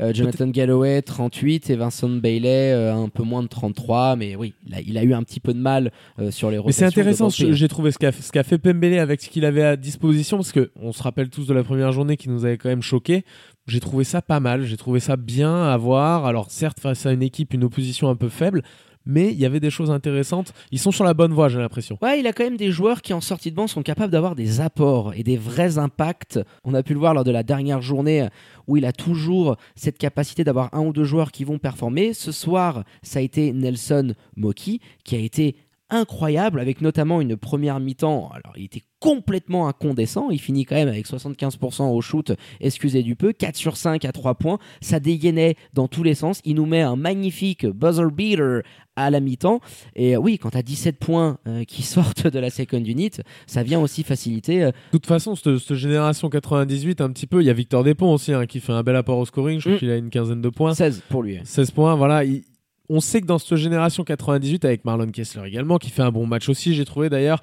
Euh, 0.00 0.12
Jonathan 0.12 0.48
Galloway 0.48 1.02
38 1.02 1.70
et 1.70 1.76
Vincent 1.76 2.08
Bailey 2.08 2.72
euh, 2.72 2.94
un 2.94 3.08
peu 3.08 3.22
moins 3.22 3.42
de 3.42 3.48
33 3.48 4.16
mais 4.16 4.34
oui 4.34 4.54
il 4.66 4.74
a, 4.74 4.80
il 4.80 4.98
a 4.98 5.04
eu 5.04 5.14
un 5.14 5.22
petit 5.22 5.38
peu 5.38 5.54
de 5.54 5.58
mal 5.58 5.92
euh, 6.18 6.30
sur 6.30 6.50
les 6.50 6.58
Mais 6.64 6.72
c'est 6.72 6.84
intéressant, 6.84 7.28
j'ai 7.30 7.68
trouvé 7.68 7.90
ce 7.90 7.98
qu'a 7.98 8.10
qu'a 8.10 8.42
fait 8.42 8.58
Pembele 8.58 8.98
avec 8.98 9.20
ce 9.20 9.28
qu'il 9.28 9.44
avait 9.44 9.62
à 9.62 9.76
disposition, 9.76 10.36
parce 10.36 10.52
que 10.52 10.70
on 10.80 10.92
se 10.92 11.02
rappelle 11.02 11.30
tous 11.30 11.46
de 11.46 11.54
la 11.54 11.62
première 11.62 11.92
journée 11.92 12.16
qui 12.16 12.28
nous 12.28 12.44
avait 12.44 12.58
quand 12.58 12.68
même 12.68 12.82
choqué. 12.82 13.24
J'ai 13.66 13.80
trouvé 13.80 14.04
ça 14.04 14.20
pas 14.20 14.40
mal, 14.40 14.64
j'ai 14.64 14.76
trouvé 14.76 15.00
ça 15.00 15.16
bien 15.16 15.64
à 15.64 15.76
voir. 15.76 16.26
Alors 16.26 16.50
certes 16.50 16.80
face 16.80 17.06
à 17.06 17.12
une 17.12 17.22
équipe, 17.22 17.54
une 17.54 17.64
opposition 17.64 18.08
un 18.08 18.16
peu 18.16 18.28
faible, 18.28 18.62
mais 19.06 19.32
il 19.32 19.38
y 19.38 19.46
avait 19.46 19.60
des 19.60 19.70
choses 19.70 19.90
intéressantes. 19.90 20.52
Ils 20.70 20.78
sont 20.78 20.92
sur 20.92 21.04
la 21.04 21.14
bonne 21.14 21.32
voie, 21.32 21.48
j'ai 21.48 21.58
l'impression. 21.58 21.98
Ouais, 22.02 22.20
il 22.20 22.26
a 22.26 22.32
quand 22.32 22.44
même 22.44 22.56
des 22.56 22.70
joueurs 22.70 23.02
qui 23.02 23.12
en 23.12 23.20
sortie 23.20 23.50
de 23.50 23.56
banc 23.56 23.66
sont 23.66 23.82
capables 23.82 24.12
d'avoir 24.12 24.34
des 24.34 24.60
apports 24.60 25.14
et 25.14 25.22
des 25.22 25.36
vrais 25.36 25.78
impacts. 25.78 26.40
On 26.64 26.74
a 26.74 26.82
pu 26.82 26.94
le 26.94 26.98
voir 26.98 27.14
lors 27.14 27.24
de 27.24 27.30
la 27.30 27.42
dernière 27.42 27.82
journée 27.82 28.28
où 28.66 28.76
il 28.76 28.84
a 28.84 28.92
toujours 28.92 29.56
cette 29.74 29.98
capacité 29.98 30.44
d'avoir 30.44 30.72
un 30.74 30.80
ou 30.80 30.92
deux 30.92 31.04
joueurs 31.04 31.32
qui 31.32 31.44
vont 31.44 31.58
performer. 31.58 32.14
Ce 32.14 32.32
soir, 32.32 32.84
ça 33.02 33.18
a 33.18 33.22
été 33.22 33.52
Nelson 33.52 34.14
Moki 34.36 34.80
qui 35.04 35.16
a 35.16 35.18
été 35.18 35.56
incroyable 35.90 36.60
avec 36.60 36.80
notamment 36.80 37.20
une 37.20 37.36
première 37.36 37.78
mi-temps. 37.80 38.30
Alors, 38.32 38.54
il 38.56 38.64
était 38.64 38.82
complètement 39.08 39.68
incandescent. 39.68 40.30
Il 40.30 40.38
finit 40.40 40.64
quand 40.64 40.76
même 40.76 40.88
avec 40.88 41.06
75% 41.06 41.90
au 41.92 42.00
shoot, 42.00 42.32
excusez 42.60 43.02
du 43.02 43.16
peu, 43.16 43.34
4 43.34 43.54
sur 43.54 43.76
5 43.76 44.02
à 44.06 44.12
3 44.12 44.34
points. 44.36 44.58
Ça 44.80 44.98
dégainait 44.98 45.56
dans 45.74 45.88
tous 45.88 46.02
les 46.02 46.14
sens. 46.14 46.40
Il 46.46 46.54
nous 46.54 46.64
met 46.64 46.80
un 46.80 46.96
magnifique 46.96 47.66
buzzer 47.66 48.10
beater 48.10 48.62
à 48.96 49.10
la 49.10 49.20
mi-temps. 49.20 49.60
Et 49.94 50.16
euh, 50.16 50.20
oui, 50.20 50.38
quand 50.38 50.50
tu 50.50 50.56
as 50.56 50.62
17 50.62 50.98
points 50.98 51.36
euh, 51.46 51.64
qui 51.64 51.82
sortent 51.94 52.26
de 52.28 52.38
la 52.38 52.48
second 52.48 52.82
unit, 52.82 53.10
ça 53.46 53.62
vient 53.62 53.78
aussi 53.80 54.04
faciliter. 54.04 54.62
euh, 54.64 54.68
De 54.68 54.72
toute 54.92 55.06
façon, 55.06 55.34
cette, 55.34 55.58
cette 55.58 55.76
génération 55.76 56.30
98, 56.30 57.02
un 57.02 57.10
petit 57.10 57.26
peu, 57.26 57.42
il 57.42 57.46
y 57.46 57.50
a 57.50 57.52
Victor 57.52 57.84
Despont 57.84 58.10
aussi 58.14 58.32
hein, 58.32 58.46
qui 58.46 58.60
fait 58.60 58.72
un 58.72 58.82
bel 58.82 58.96
apport 58.96 59.18
au 59.18 59.26
scoring. 59.26 59.58
Je 59.60 59.64
crois 59.64 59.74
Mm. 59.74 59.78
qu'il 59.80 59.90
a 59.90 59.96
une 59.96 60.08
quinzaine 60.10 60.40
de 60.40 60.48
points. 60.48 60.72
16 60.74 61.02
pour 61.10 61.22
lui. 61.22 61.40
16 61.44 61.72
points, 61.72 61.94
voilà. 61.94 62.24
il- 62.24 62.42
on 62.88 63.00
sait 63.00 63.20
que 63.20 63.26
dans 63.26 63.38
cette 63.38 63.56
génération 63.56 64.02
98, 64.02 64.64
avec 64.64 64.84
Marlon 64.86 65.08
Kessler 65.08 65.46
également, 65.46 65.76
qui 65.76 65.90
fait 65.90 66.02
un 66.02 66.10
bon 66.12 66.26
match 66.26 66.48
aussi, 66.48 66.74
j'ai 66.74 66.84
trouvé 66.86 67.10
d'ailleurs, 67.10 67.40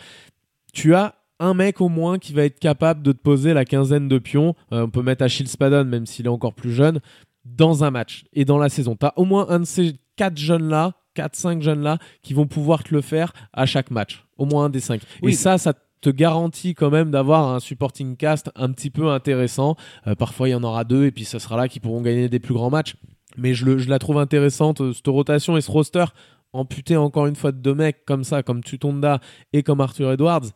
tu 0.74 0.96
as 0.96 1.16
un 1.42 1.54
mec 1.54 1.82
au 1.82 1.90
moins 1.90 2.18
qui 2.20 2.34
va 2.34 2.44
être 2.46 2.60
capable 2.60 3.02
de 3.04 3.12
te 3.12 3.18
poser 3.22 3.54
la 3.54 3.66
quinzaine 3.66 4.08
de 4.08 4.18
pions. 4.20 4.56
Euh, 4.72 4.84
on 4.86 4.90
peut 4.90 5.02
mettre 5.02 5.24
Achille 5.24 5.48
Spadon, 5.48 5.86
même 5.86 6.06
s'il 6.06 6.26
est 6.26 6.30
encore 6.30 6.54
plus 6.54 6.72
jeune, 6.74 7.00
dans 7.46 7.84
un 7.84 7.92
match 7.92 8.26
et 8.34 8.46
dans 8.46 8.58
la 8.58 8.70
saison. 8.70 8.96
Tu 8.96 9.06
as 9.06 9.14
au 9.18 9.26
moins 9.26 9.48
un 9.50 9.60
de 9.62 9.66
ces 9.66 9.96
quatre 10.16 10.38
jeunes-là, 10.38 10.94
4-5 11.16 11.62
jeunes-là, 11.62 11.98
qui 12.22 12.34
vont 12.34 12.48
pouvoir 12.48 12.84
te 12.84 12.94
le 12.94 13.02
faire 13.02 13.34
à 13.54 13.66
chaque 13.66 13.92
match. 13.92 14.24
Au 14.38 14.46
moins 14.46 14.66
un 14.66 14.70
des 14.70 14.80
cinq. 14.80 15.02
Oui. 15.22 15.32
Et 15.32 15.36
ça, 15.36 15.58
ça 15.58 15.74
te 16.02 16.10
garantit 16.10 16.74
quand 16.74 16.90
même 16.90 17.12
d'avoir 17.12 17.50
un 17.54 17.60
supporting 17.60 18.16
cast 18.16 18.50
un 18.56 18.72
petit 18.72 18.90
peu 18.90 19.10
intéressant. 19.12 19.76
Euh, 20.08 20.16
parfois, 20.16 20.48
il 20.50 20.52
y 20.52 20.56
en 20.56 20.64
aura 20.64 20.84
deux 20.84 21.06
et 21.06 21.12
puis 21.12 21.26
ce 21.26 21.38
sera 21.40 21.58
là 21.58 21.68
qui 21.68 21.80
pourront 21.80 22.02
gagner 22.02 22.30
des 22.30 22.40
plus 22.40 22.54
grands 22.54 22.70
matchs. 22.72 22.96
Mais 23.38 23.54
je, 23.54 23.66
le- 23.66 23.78
je 23.78 23.90
la 23.90 24.00
trouve 24.00 24.18
intéressante, 24.18 24.82
euh, 24.82 24.94
cette 24.94 25.08
rotation 25.08 25.58
et 25.58 25.62
ce 25.62 25.70
roster 25.72 26.06
amputé 26.54 26.98
encore 26.98 27.28
une 27.28 27.36
fois 27.36 27.52
de 27.54 27.58
deux 27.58 27.74
mecs 27.76 28.04
comme 28.06 28.24
ça, 28.26 28.44
comme 28.44 28.62
Tutonda 28.64 29.20
et 29.54 29.64
comme 29.64 29.80
Arthur 29.80 30.12
Edwards. 30.12 30.48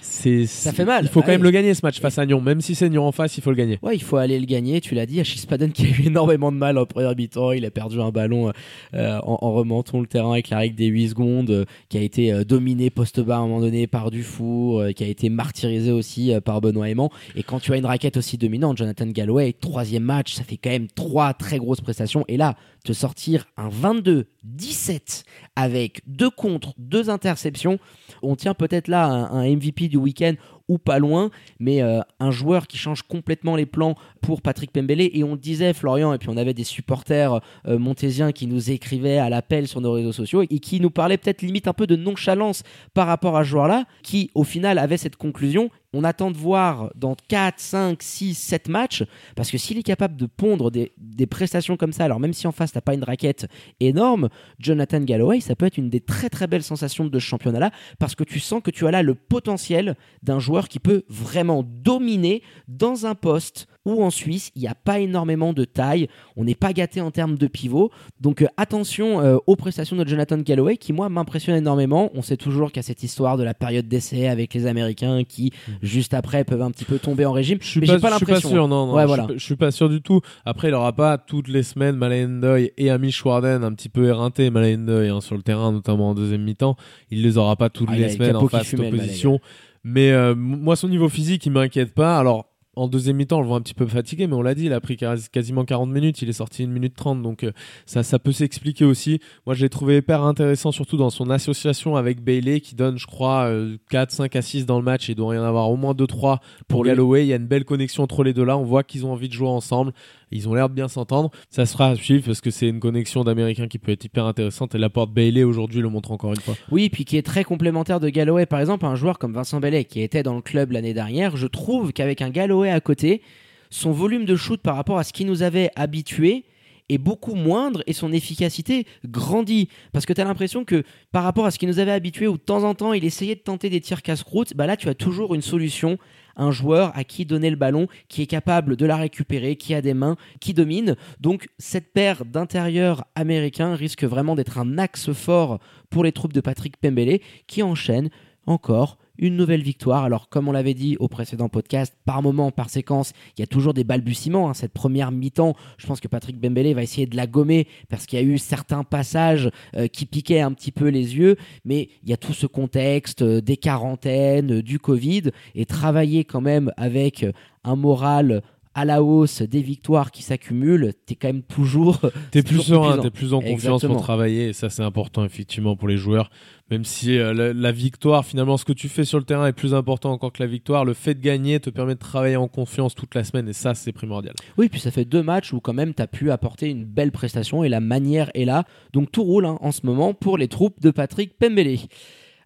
C'est, 0.00 0.46
Ça 0.46 0.72
fait 0.72 0.84
mal. 0.84 1.04
Il 1.04 1.08
faut 1.08 1.22
quand 1.22 1.28
même 1.28 1.42
le 1.42 1.50
gagner 1.50 1.74
ce 1.74 1.84
match 1.84 2.00
face 2.00 2.18
à 2.18 2.26
Nyon. 2.26 2.40
Même 2.40 2.60
si 2.60 2.74
c'est 2.74 2.88
Nyon 2.88 3.06
en 3.06 3.12
face, 3.12 3.36
il 3.38 3.42
faut 3.42 3.50
le 3.50 3.56
gagner. 3.56 3.78
Ouais, 3.82 3.94
il 3.94 4.02
faut 4.02 4.16
aller 4.16 4.38
le 4.38 4.46
gagner. 4.46 4.80
Tu 4.80 4.94
l'as 4.94 5.06
dit, 5.06 5.20
Achille 5.20 5.40
Spadon 5.40 5.68
qui 5.70 5.86
a 5.86 5.88
eu 5.88 6.06
énormément 6.06 6.52
de 6.52 6.56
mal 6.56 6.78
en 6.78 6.86
première 6.86 7.14
mi-temps. 7.16 7.52
Il 7.52 7.64
a 7.64 7.70
perdu 7.70 8.00
un 8.00 8.10
ballon 8.10 8.52
euh, 8.94 9.18
en, 9.22 9.38
en 9.40 9.52
remontant 9.52 10.00
le 10.00 10.06
terrain 10.06 10.32
avec 10.32 10.50
la 10.50 10.58
règle 10.58 10.76
des 10.76 10.86
8 10.86 11.08
secondes, 11.10 11.50
euh, 11.50 11.64
qui 11.88 11.98
a 11.98 12.02
été 12.02 12.32
euh, 12.32 12.44
dominé 12.44 12.90
poste 12.90 13.20
bas 13.20 13.36
à 13.36 13.38
un 13.38 13.46
moment 13.46 13.60
donné 13.60 13.86
par 13.86 14.10
Dufour, 14.10 14.84
qui 14.94 15.04
a 15.04 15.06
été 15.06 15.28
martyrisé 15.28 15.92
aussi 15.92 16.32
par 16.44 16.60
Benoît 16.60 16.88
Aimant. 16.88 17.10
Et 17.34 17.42
quand 17.42 17.60
tu 17.60 17.72
as 17.72 17.76
une 17.76 17.86
raquette 17.86 18.16
aussi 18.16 18.38
dominante, 18.38 18.76
Jonathan 18.76 19.06
Galloway, 19.06 19.52
troisième 19.52 20.02
match, 20.02 20.34
ça 20.34 20.44
fait 20.44 20.56
quand 20.56 20.70
même 20.70 20.88
trois 20.88 21.34
très 21.34 21.58
grosses 21.58 21.80
prestations. 21.80 22.24
Et 22.28 22.36
là, 22.36 22.56
sortir 22.92 23.46
un 23.56 23.68
22-17 23.68 25.24
avec 25.54 26.02
deux 26.06 26.30
contres, 26.30 26.72
deux 26.78 27.10
interceptions, 27.10 27.78
on 28.22 28.36
tient 28.36 28.54
peut-être 28.54 28.88
là 28.88 29.06
un, 29.06 29.46
MVP 29.46 29.88
du 29.88 29.96
week-end 29.96 30.34
ou 30.68 30.78
pas 30.78 30.98
loin, 30.98 31.30
mais 31.60 31.80
euh, 31.82 32.00
un 32.18 32.30
joueur 32.30 32.66
qui 32.66 32.76
change 32.76 33.02
complètement 33.02 33.54
les 33.54 33.66
plans 33.66 33.94
pour 34.20 34.42
Patrick 34.42 34.72
Pembele. 34.72 35.02
Et 35.12 35.22
on 35.22 35.36
disait, 35.36 35.72
Florian, 35.72 36.12
et 36.12 36.18
puis 36.18 36.28
on 36.28 36.36
avait 36.36 36.54
des 36.54 36.64
supporters 36.64 37.40
euh, 37.68 37.78
montésiens 37.78 38.32
qui 38.32 38.48
nous 38.48 38.70
écrivaient 38.70 39.18
à 39.18 39.30
l'appel 39.30 39.68
sur 39.68 39.80
nos 39.80 39.92
réseaux 39.92 40.12
sociaux 40.12 40.42
et 40.42 40.58
qui 40.58 40.80
nous 40.80 40.90
parlaient 40.90 41.18
peut-être 41.18 41.42
limite 41.42 41.68
un 41.68 41.72
peu 41.72 41.86
de 41.86 41.94
nonchalance 41.94 42.64
par 42.94 43.06
rapport 43.06 43.36
à 43.36 43.44
ce 43.44 43.50
joueur-là, 43.50 43.84
qui 44.02 44.30
au 44.34 44.42
final 44.42 44.78
avait 44.78 44.96
cette 44.96 45.16
conclusion. 45.16 45.70
On 45.92 46.04
attend 46.04 46.30
de 46.30 46.36
voir 46.36 46.90
dans 46.94 47.16
4, 47.28 47.58
5, 47.58 48.02
6, 48.02 48.34
7 48.34 48.68
matchs, 48.68 49.04
parce 49.34 49.50
que 49.50 49.58
s'il 49.58 49.78
est 49.78 49.82
capable 49.82 50.16
de 50.16 50.26
pondre 50.26 50.70
des, 50.70 50.92
prestations 51.26 51.76
comme 51.76 51.92
ça, 51.92 52.04
alors 52.04 52.20
même 52.20 52.32
si 52.32 52.46
en 52.46 52.52
face 52.52 52.72
t'as 52.72 52.80
pas 52.80 52.94
une 52.94 53.04
raquette 53.04 53.46
énorme, 53.80 54.28
Jonathan 54.58 55.00
Galloway, 55.00 55.40
ça 55.40 55.56
peut 55.56 55.66
être 55.66 55.78
une 55.78 55.90
des 55.90 56.00
très 56.00 56.28
très 56.28 56.46
belles 56.46 56.62
sensations 56.62 57.04
de 57.04 57.18
ce 57.18 57.24
championnat-là, 57.24 57.70
parce 57.98 58.14
que 58.14 58.24
tu 58.24 58.40
sens 58.40 58.62
que 58.62 58.70
tu 58.70 58.86
as 58.86 58.90
là 58.90 59.02
le 59.02 59.14
potentiel 59.14 59.96
d'un 60.22 60.38
joueur 60.38 60.68
qui 60.68 60.78
peut 60.78 61.04
vraiment 61.08 61.62
dominer 61.64 62.42
dans 62.68 63.06
un 63.06 63.14
poste 63.14 63.66
où 63.86 64.02
en 64.02 64.10
Suisse, 64.10 64.50
il 64.54 64.60
n'y 64.62 64.68
a 64.68 64.74
pas 64.74 64.98
énormément 64.98 65.54
de 65.54 65.64
taille, 65.64 66.08
on 66.36 66.44
n'est 66.44 66.54
pas 66.54 66.74
gâté 66.74 67.00
en 67.00 67.10
termes 67.10 67.38
de 67.38 67.46
pivot. 67.46 67.90
Donc 68.20 68.42
euh, 68.42 68.46
attention 68.58 69.20
euh, 69.20 69.38
aux 69.46 69.56
prestations 69.56 69.96
de 69.96 70.06
Jonathan 70.06 70.36
Galloway 70.38 70.76
qui, 70.76 70.92
moi, 70.92 71.08
m'impressionne 71.08 71.56
énormément. 71.56 72.10
On 72.14 72.20
sait 72.22 72.36
toujours 72.36 72.68
qu'il 72.70 72.78
y 72.78 72.80
a 72.80 72.82
cette 72.82 73.02
histoire 73.02 73.38
de 73.38 73.44
la 73.44 73.54
période 73.54 73.88
d'essai 73.88 74.26
avec 74.28 74.52
les 74.52 74.66
Américains 74.66 75.22
qui, 75.24 75.52
juste 75.80 76.12
après, 76.12 76.44
peuvent 76.44 76.62
un 76.62 76.70
petit 76.70 76.84
peu 76.84 76.98
tomber 76.98 77.24
en 77.24 77.32
régime. 77.32 77.58
Je 77.62 77.66
suis 77.68 77.80
Mais 77.80 77.86
pas, 77.86 77.98
pas 78.00 78.10
je 78.10 78.16
suis 78.16 78.26
pas 78.26 78.32
l'impression. 78.32 78.50
sûr, 78.50 78.68
non, 78.68 78.86
non 78.88 78.94
Ouais, 78.94 79.02
je, 79.02 79.06
voilà. 79.06 79.24
suis 79.28 79.38
je 79.38 79.44
suis 79.44 79.56
pas 79.56 79.70
sûr 79.70 79.88
du 79.88 80.02
tout. 80.02 80.20
Après, 80.44 80.68
il 80.68 80.74
aura 80.74 80.92
pas 80.92 81.16
toutes 81.16 81.48
les 81.48 81.62
semaines 81.62 81.96
Malayendoy 81.96 82.72
et 82.76 82.90
Amish 82.90 83.24
Warden 83.24 83.62
un 83.64 83.72
petit 83.72 83.88
peu 83.88 84.08
éreintés, 84.08 84.50
Malayendoy 84.50 85.08
hein, 85.08 85.20
sur 85.20 85.36
le 85.36 85.42
terrain, 85.42 85.70
notamment 85.72 86.10
en 86.10 86.14
deuxième 86.14 86.42
mi-temps. 86.42 86.76
Il 87.10 87.22
les 87.22 87.38
aura 87.38 87.54
pas 87.56 87.70
toutes 87.70 87.88
Ah, 87.92 87.96
les 87.96 88.08
semaines 88.08 88.36
en 88.36 88.48
face 88.48 88.74
d'opposition. 88.74 89.38
Mais 89.84 90.10
euh, 90.10 90.34
moi, 90.34 90.74
son 90.74 90.88
niveau 90.88 91.08
physique, 91.08 91.46
il 91.46 91.52
m'inquiète 91.52 91.94
pas. 91.94 92.18
Alors, 92.18 92.46
en 92.76 92.88
deuxième 92.88 93.16
mi-temps, 93.16 93.38
on 93.38 93.40
le 93.40 93.46
voit 93.46 93.56
un 93.56 93.62
petit 93.62 93.74
peu 93.74 93.86
fatigué, 93.86 94.26
mais 94.26 94.34
on 94.34 94.42
l'a 94.42 94.54
dit, 94.54 94.66
il 94.66 94.72
a 94.72 94.80
pris 94.80 94.96
quasi- 94.96 95.28
quasiment 95.30 95.64
40 95.64 95.90
minutes, 95.90 96.20
il 96.20 96.28
est 96.28 96.34
sorti 96.34 96.62
1 96.62 96.66
minute 96.68 96.94
30, 96.94 97.22
donc 97.22 97.42
euh, 97.42 97.52
ça, 97.86 98.02
ça 98.02 98.18
peut 98.18 98.32
s'expliquer 98.32 98.84
aussi. 98.84 99.18
Moi, 99.46 99.54
je 99.54 99.62
l'ai 99.62 99.70
trouvé 99.70 99.96
hyper 99.96 100.22
intéressant, 100.22 100.72
surtout 100.72 100.96
dans 100.98 101.10
son 101.10 101.30
association 101.30 101.96
avec 101.96 102.22
Bailey, 102.22 102.60
qui 102.60 102.74
donne, 102.74 102.98
je 102.98 103.06
crois, 103.06 103.46
euh, 103.46 103.78
4, 103.90 104.10
5 104.10 104.36
à 104.36 104.42
6 104.42 104.66
dans 104.66 104.78
le 104.78 104.84
match, 104.84 105.08
il 105.08 105.14
doit 105.14 105.34
y 105.34 105.38
en 105.38 105.42
avoir 105.44 105.70
au 105.70 105.76
moins 105.76 105.94
2, 105.94 106.06
3 106.06 106.40
pour 106.68 106.78
Pour. 106.78 106.84
Galloway. 106.84 107.24
Il 107.24 107.28
y 107.28 107.32
a 107.32 107.36
une 107.36 107.46
belle 107.46 107.64
connexion 107.64 108.02
entre 108.02 108.22
les 108.22 108.34
deux 108.34 108.44
là, 108.44 108.58
on 108.58 108.64
voit 108.64 108.82
qu'ils 108.84 109.06
ont 109.06 109.12
envie 109.12 109.28
de 109.28 109.32
jouer 109.32 109.48
ensemble, 109.48 109.92
ils 110.30 110.48
ont 110.48 110.54
l'air 110.54 110.68
de 110.68 110.74
bien 110.74 110.88
s'entendre. 110.88 111.30
Ça 111.50 111.66
se 111.66 111.72
fera 111.72 111.88
à 111.88 111.96
suivre, 111.96 112.24
parce 112.24 112.40
que 112.40 112.50
c'est 112.50 112.68
une 112.68 112.80
connexion 112.80 113.24
d'Américains 113.24 113.68
qui 113.68 113.78
peut 113.78 113.92
être 113.92 114.04
hyper 114.04 114.26
intéressante, 114.26 114.74
et 114.74 114.78
l'apport 114.78 115.06
de 115.06 115.12
Bailey 115.12 115.44
aujourd'hui 115.44 115.80
le 115.80 115.88
montre 115.88 116.12
encore 116.12 116.30
une 116.30 116.40
fois. 116.40 116.54
Oui, 116.70 116.88
puis 116.88 117.04
qui 117.04 117.16
est 117.16 117.22
très 117.22 117.44
complémentaire 117.44 118.00
de 118.00 118.08
Galloway. 118.08 118.46
Par 118.46 118.60
exemple, 118.60 118.86
un 118.86 118.94
joueur 118.94 119.18
comme 119.18 119.32
Vincent 119.32 119.60
Bellet, 119.60 119.84
qui 119.84 120.02
était 120.02 120.22
dans 120.22 120.34
le 120.34 120.42
club 120.42 120.72
l'année 120.72 120.94
dernière, 120.94 121.36
je 121.36 121.46
trouve 121.46 121.92
qu'avec 121.92 122.22
un 122.22 122.30
Galloway 122.30 122.70
à 122.70 122.80
côté, 122.80 123.22
son 123.70 123.92
volume 123.92 124.24
de 124.24 124.36
shoot 124.36 124.60
par 124.60 124.76
rapport 124.76 124.98
à 124.98 125.04
ce 125.04 125.12
qui 125.12 125.24
nous 125.24 125.42
avait 125.42 125.70
habitués 125.76 126.44
est 126.88 126.98
beaucoup 126.98 127.34
moindre 127.34 127.82
et 127.86 127.92
son 127.92 128.12
efficacité 128.12 128.86
grandit. 129.04 129.68
Parce 129.92 130.06
que 130.06 130.12
tu 130.12 130.20
as 130.20 130.24
l'impression 130.24 130.64
que 130.64 130.84
par 131.12 131.24
rapport 131.24 131.46
à 131.46 131.50
ce 131.50 131.58
qui 131.58 131.66
nous 131.66 131.78
avait 131.78 131.90
habitués, 131.90 132.28
où 132.28 132.36
de 132.36 132.42
temps 132.42 132.62
en 132.64 132.74
temps 132.74 132.92
il 132.92 133.04
essayait 133.04 133.34
de 133.34 133.40
tenter 133.40 133.70
des 133.70 133.80
tirs 133.80 134.02
casse-croûte, 134.02 134.54
bah 134.54 134.66
là 134.66 134.76
tu 134.76 134.88
as 134.88 134.94
toujours 134.94 135.34
une 135.34 135.42
solution, 135.42 135.98
un 136.36 136.50
joueur 136.50 136.92
à 136.96 137.04
qui 137.04 137.24
donner 137.24 137.50
le 137.50 137.56
ballon, 137.56 137.88
qui 138.08 138.22
est 138.22 138.26
capable 138.26 138.76
de 138.76 138.86
la 138.86 138.96
récupérer, 138.96 139.56
qui 139.56 139.74
a 139.74 139.82
des 139.82 139.94
mains, 139.94 140.16
qui 140.40 140.54
domine. 140.54 140.96
Donc 141.20 141.48
cette 141.58 141.92
paire 141.92 142.24
d'intérieurs 142.24 143.04
américains 143.14 143.74
risque 143.74 144.04
vraiment 144.04 144.34
d'être 144.34 144.58
un 144.58 144.78
axe 144.78 145.12
fort 145.12 145.58
pour 145.90 146.04
les 146.04 146.12
troupes 146.12 146.32
de 146.32 146.40
Patrick 146.40 146.76
Pembele, 146.76 147.20
qui 147.46 147.62
enchaîne 147.62 148.10
encore 148.46 148.98
une 149.18 149.36
nouvelle 149.36 149.62
victoire. 149.62 150.04
Alors, 150.04 150.28
comme 150.28 150.48
on 150.48 150.52
l'avait 150.52 150.74
dit 150.74 150.96
au 150.98 151.08
précédent 151.08 151.48
podcast, 151.48 151.94
par 152.04 152.22
moment, 152.22 152.50
par 152.50 152.70
séquence, 152.70 153.12
il 153.36 153.40
y 153.40 153.44
a 153.44 153.46
toujours 153.46 153.74
des 153.74 153.84
balbutiements. 153.84 154.50
Hein. 154.50 154.54
Cette 154.54 154.72
première 154.72 155.12
mi-temps, 155.12 155.54
je 155.78 155.86
pense 155.86 156.00
que 156.00 156.08
Patrick 156.08 156.38
Bembele 156.38 156.74
va 156.74 156.82
essayer 156.82 157.06
de 157.06 157.16
la 157.16 157.26
gommer 157.26 157.66
parce 157.88 158.06
qu'il 158.06 158.18
y 158.18 158.22
a 158.22 158.24
eu 158.24 158.38
certains 158.38 158.84
passages 158.84 159.50
euh, 159.76 159.88
qui 159.88 160.06
piquaient 160.06 160.40
un 160.40 160.52
petit 160.52 160.72
peu 160.72 160.88
les 160.88 161.16
yeux, 161.16 161.36
mais 161.64 161.88
il 162.02 162.10
y 162.10 162.12
a 162.12 162.16
tout 162.16 162.32
ce 162.32 162.46
contexte 162.46 163.22
euh, 163.22 163.40
des 163.40 163.56
quarantaines, 163.56 164.60
du 164.60 164.78
Covid, 164.78 165.30
et 165.54 165.66
travailler 165.66 166.24
quand 166.24 166.40
même 166.40 166.72
avec 166.76 167.26
un 167.64 167.76
moral 167.76 168.42
à 168.76 168.84
la 168.84 169.02
hausse 169.02 169.40
des 169.40 169.62
victoires 169.62 170.10
qui 170.10 170.22
s'accumulent, 170.22 170.92
t'es 171.06 171.14
quand 171.14 171.28
même 171.28 171.42
toujours. 171.42 171.98
T'es 172.30 172.42
plus 172.42 172.60
serein, 172.60 172.98
t'es 172.98 173.10
plus 173.10 173.32
en 173.32 173.40
confiance 173.40 173.82
pour 173.86 174.02
travailler, 174.02 174.48
et 174.48 174.52
ça 174.52 174.68
c'est 174.68 174.82
important 174.82 175.24
effectivement 175.24 175.76
pour 175.76 175.88
les 175.88 175.96
joueurs. 175.96 176.28
Même 176.70 176.84
si 176.84 177.18
euh, 177.18 177.54
la, 177.54 177.72
victoire, 177.72 178.26
finalement, 178.26 178.58
ce 178.58 178.66
que 178.66 178.74
tu 178.74 178.88
fais 178.88 179.04
sur 179.04 179.18
le 179.18 179.24
terrain 179.24 179.46
est 179.46 179.54
plus 179.54 179.72
important 179.72 180.12
encore 180.12 180.30
que 180.30 180.42
la 180.42 180.48
victoire, 180.48 180.84
le 180.84 180.92
fait 180.92 181.14
de 181.14 181.20
gagner 181.20 181.58
te 181.58 181.70
permet 181.70 181.94
de 181.94 182.00
travailler 182.00 182.36
en 182.36 182.48
confiance 182.48 182.94
toute 182.94 183.14
la 183.14 183.24
semaine, 183.24 183.48
et 183.48 183.54
ça 183.54 183.74
c'est 183.74 183.92
primordial. 183.92 184.34
Oui, 184.58 184.68
puis 184.68 184.80
ça 184.80 184.90
fait 184.90 185.06
deux 185.06 185.22
matchs 185.22 185.54
où 185.54 185.60
quand 185.60 185.72
même 185.72 185.94
t'as 185.94 186.06
pu 186.06 186.30
apporter 186.30 186.68
une 186.68 186.84
belle 186.84 187.12
prestation, 187.12 187.64
et 187.64 187.70
la 187.70 187.80
manière 187.80 188.30
est 188.34 188.44
là. 188.44 188.64
Donc 188.92 189.10
tout 189.10 189.22
roule 189.22 189.46
hein, 189.46 189.56
en 189.62 189.72
ce 189.72 189.86
moment 189.86 190.12
pour 190.12 190.36
les 190.36 190.48
troupes 190.48 190.82
de 190.82 190.90
Patrick 190.90 191.38
Pembele. 191.38 191.78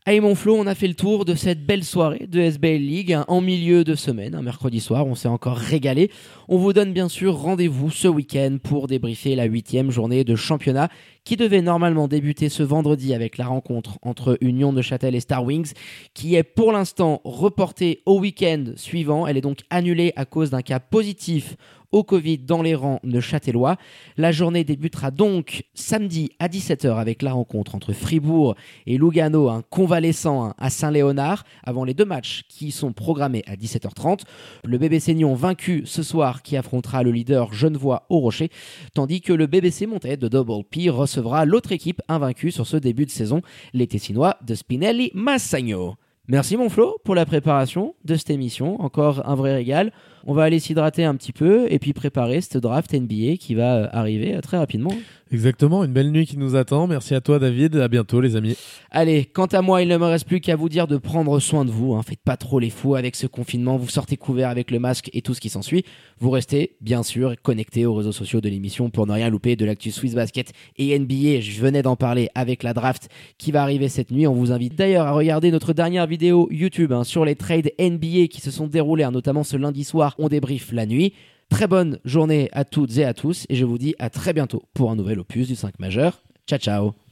Allez 0.06 0.20
mon 0.20 0.34
Flo, 0.34 0.56
on 0.56 0.66
a 0.66 0.74
fait 0.74 0.88
le 0.88 0.94
tour 0.94 1.26
de 1.26 1.34
cette 1.34 1.66
belle 1.66 1.84
soirée 1.84 2.26
de 2.26 2.40
SBL 2.40 2.80
League 2.80 3.12
hein, 3.12 3.26
en 3.28 3.42
milieu 3.42 3.84
de 3.84 3.94
semaine, 3.94 4.34
un 4.34 4.40
mercredi 4.40 4.80
soir, 4.80 5.06
on 5.06 5.14
s'est 5.14 5.28
encore 5.28 5.58
régalé. 5.58 6.10
On 6.48 6.56
vous 6.56 6.72
donne 6.72 6.94
bien 6.94 7.10
sûr 7.10 7.36
rendez-vous 7.36 7.90
ce 7.90 8.08
week-end 8.08 8.56
pour 8.62 8.86
débriefer 8.86 9.34
la 9.36 9.44
huitième 9.44 9.90
journée 9.90 10.24
de 10.24 10.36
championnat 10.36 10.88
qui 11.24 11.36
devait 11.36 11.60
normalement 11.60 12.08
débuter 12.08 12.48
ce 12.48 12.62
vendredi 12.62 13.12
avec 13.12 13.36
la 13.36 13.46
rencontre 13.46 13.98
entre 14.00 14.38
Union 14.40 14.72
de 14.72 14.80
Châtel 14.80 15.14
et 15.14 15.20
Star 15.20 15.44
Wings, 15.44 15.74
qui 16.14 16.34
est 16.34 16.44
pour 16.44 16.72
l'instant 16.72 17.20
reportée 17.24 18.00
au 18.06 18.20
week-end 18.20 18.72
suivant. 18.76 19.26
Elle 19.26 19.36
est 19.36 19.42
donc 19.42 19.58
annulée 19.68 20.14
à 20.16 20.24
cause 20.24 20.48
d'un 20.48 20.62
cas 20.62 20.80
positif 20.80 21.56
au 21.92 22.04
Covid 22.04 22.38
dans 22.38 22.62
les 22.62 22.74
rangs 22.74 23.00
de 23.04 23.20
Châtellois. 23.20 23.76
La 24.16 24.32
journée 24.32 24.64
débutera 24.64 25.10
donc 25.10 25.64
samedi 25.74 26.30
à 26.38 26.48
17h 26.48 26.96
avec 26.96 27.22
la 27.22 27.32
rencontre 27.32 27.74
entre 27.74 27.92
Fribourg 27.92 28.54
et 28.86 28.98
Lugano, 28.98 29.48
un 29.48 29.62
convalescent 29.62 30.54
à 30.58 30.70
Saint-Léonard, 30.70 31.44
avant 31.64 31.84
les 31.84 31.94
deux 31.94 32.04
matchs 32.04 32.44
qui 32.48 32.70
sont 32.70 32.92
programmés 32.92 33.42
à 33.46 33.56
17h30. 33.56 34.20
Le 34.64 34.78
BBC 34.78 35.14
Nyon 35.14 35.34
vaincu 35.34 35.82
ce 35.86 36.02
soir 36.02 36.42
qui 36.42 36.56
affrontera 36.56 37.02
le 37.02 37.10
leader 37.10 37.52
Genevois 37.52 38.06
au 38.08 38.20
Rocher, 38.20 38.50
tandis 38.94 39.20
que 39.20 39.32
le 39.32 39.46
BBC 39.46 39.86
Montais 39.86 40.16
de 40.16 40.28
Double 40.28 40.64
P 40.64 40.90
recevra 40.90 41.44
l'autre 41.44 41.72
équipe 41.72 42.02
invaincue 42.08 42.50
sur 42.50 42.66
ce 42.66 42.76
début 42.76 43.06
de 43.06 43.10
saison, 43.10 43.42
les 43.72 43.86
Tessinois 43.86 44.36
de 44.46 44.54
Spinelli 44.54 45.10
Massagno. 45.14 45.96
Merci 46.28 46.56
mon 46.56 46.68
Flo 46.68 46.96
pour 47.02 47.16
la 47.16 47.26
préparation 47.26 47.96
de 48.04 48.14
cette 48.14 48.30
émission, 48.30 48.80
encore 48.80 49.28
un 49.28 49.34
vrai 49.34 49.52
régal. 49.52 49.92
On 50.26 50.34
va 50.34 50.44
aller 50.44 50.58
s'hydrater 50.58 51.04
un 51.04 51.14
petit 51.14 51.32
peu 51.32 51.66
et 51.70 51.78
puis 51.78 51.92
préparer 51.92 52.40
cette 52.40 52.58
draft 52.58 52.92
NBA 52.92 53.36
qui 53.38 53.54
va 53.54 53.76
euh, 53.76 53.88
arriver 53.92 54.34
euh, 54.34 54.40
très 54.40 54.58
rapidement. 54.58 54.92
Exactement, 55.32 55.84
une 55.84 55.92
belle 55.92 56.10
nuit 56.10 56.26
qui 56.26 56.36
nous 56.36 56.56
attend. 56.56 56.88
Merci 56.88 57.14
à 57.14 57.20
toi 57.20 57.38
David, 57.38 57.76
à 57.76 57.86
bientôt 57.86 58.20
les 58.20 58.34
amis. 58.34 58.56
Allez, 58.90 59.24
quant 59.24 59.46
à 59.46 59.62
moi, 59.62 59.80
il 59.80 59.86
ne 59.86 59.96
me 59.96 60.06
reste 60.06 60.26
plus 60.26 60.40
qu'à 60.40 60.56
vous 60.56 60.68
dire 60.68 60.88
de 60.88 60.96
prendre 60.96 61.38
soin 61.38 61.64
de 61.64 61.70
vous. 61.70 61.94
Hein. 61.94 62.02
Faites 62.02 62.18
pas 62.18 62.36
trop 62.36 62.58
les 62.58 62.68
fous 62.68 62.96
avec 62.96 63.14
ce 63.14 63.28
confinement, 63.28 63.76
vous 63.76 63.88
sortez 63.88 64.16
couvert 64.16 64.48
avec 64.48 64.72
le 64.72 64.80
masque 64.80 65.08
et 65.12 65.22
tout 65.22 65.32
ce 65.32 65.40
qui 65.40 65.48
s'ensuit. 65.48 65.84
Vous 66.18 66.30
restez 66.30 66.74
bien 66.80 67.04
sûr 67.04 67.34
connectés 67.40 67.86
aux 67.86 67.94
réseaux 67.94 68.10
sociaux 68.10 68.40
de 68.40 68.48
l'émission 68.48 68.90
pour 68.90 69.06
ne 69.06 69.12
rien 69.12 69.30
louper 69.30 69.54
de 69.54 69.64
l'actu 69.64 69.92
Swiss 69.92 70.16
Basket 70.16 70.52
et 70.78 70.98
NBA. 70.98 71.38
Je 71.40 71.60
venais 71.60 71.82
d'en 71.82 71.94
parler 71.94 72.28
avec 72.34 72.64
la 72.64 72.74
draft 72.74 73.08
qui 73.38 73.52
va 73.52 73.62
arriver 73.62 73.88
cette 73.88 74.10
nuit. 74.10 74.26
On 74.26 74.34
vous 74.34 74.50
invite 74.50 74.74
d'ailleurs 74.74 75.06
à 75.06 75.12
regarder 75.12 75.52
notre 75.52 75.72
dernière 75.72 76.08
vidéo 76.08 76.48
YouTube 76.50 76.92
hein, 76.92 77.04
sur 77.04 77.24
les 77.24 77.36
trades 77.36 77.70
NBA 77.78 78.26
qui 78.26 78.40
se 78.40 78.50
sont 78.50 78.66
déroulés, 78.66 79.04
hein, 79.04 79.12
notamment 79.12 79.44
ce 79.44 79.56
lundi 79.56 79.84
soir. 79.84 80.09
On 80.18 80.28
débrief 80.28 80.72
la 80.72 80.86
nuit. 80.86 81.14
Très 81.48 81.66
bonne 81.66 81.98
journée 82.04 82.48
à 82.52 82.64
toutes 82.64 82.96
et 82.98 83.04
à 83.04 83.14
tous 83.14 83.46
et 83.48 83.56
je 83.56 83.64
vous 83.64 83.78
dis 83.78 83.94
à 83.98 84.08
très 84.08 84.32
bientôt 84.32 84.62
pour 84.72 84.90
un 84.90 84.96
nouvel 84.96 85.18
opus 85.18 85.48
du 85.48 85.56
5 85.56 85.78
majeur. 85.80 86.22
Ciao 86.46 86.58
ciao 86.58 87.00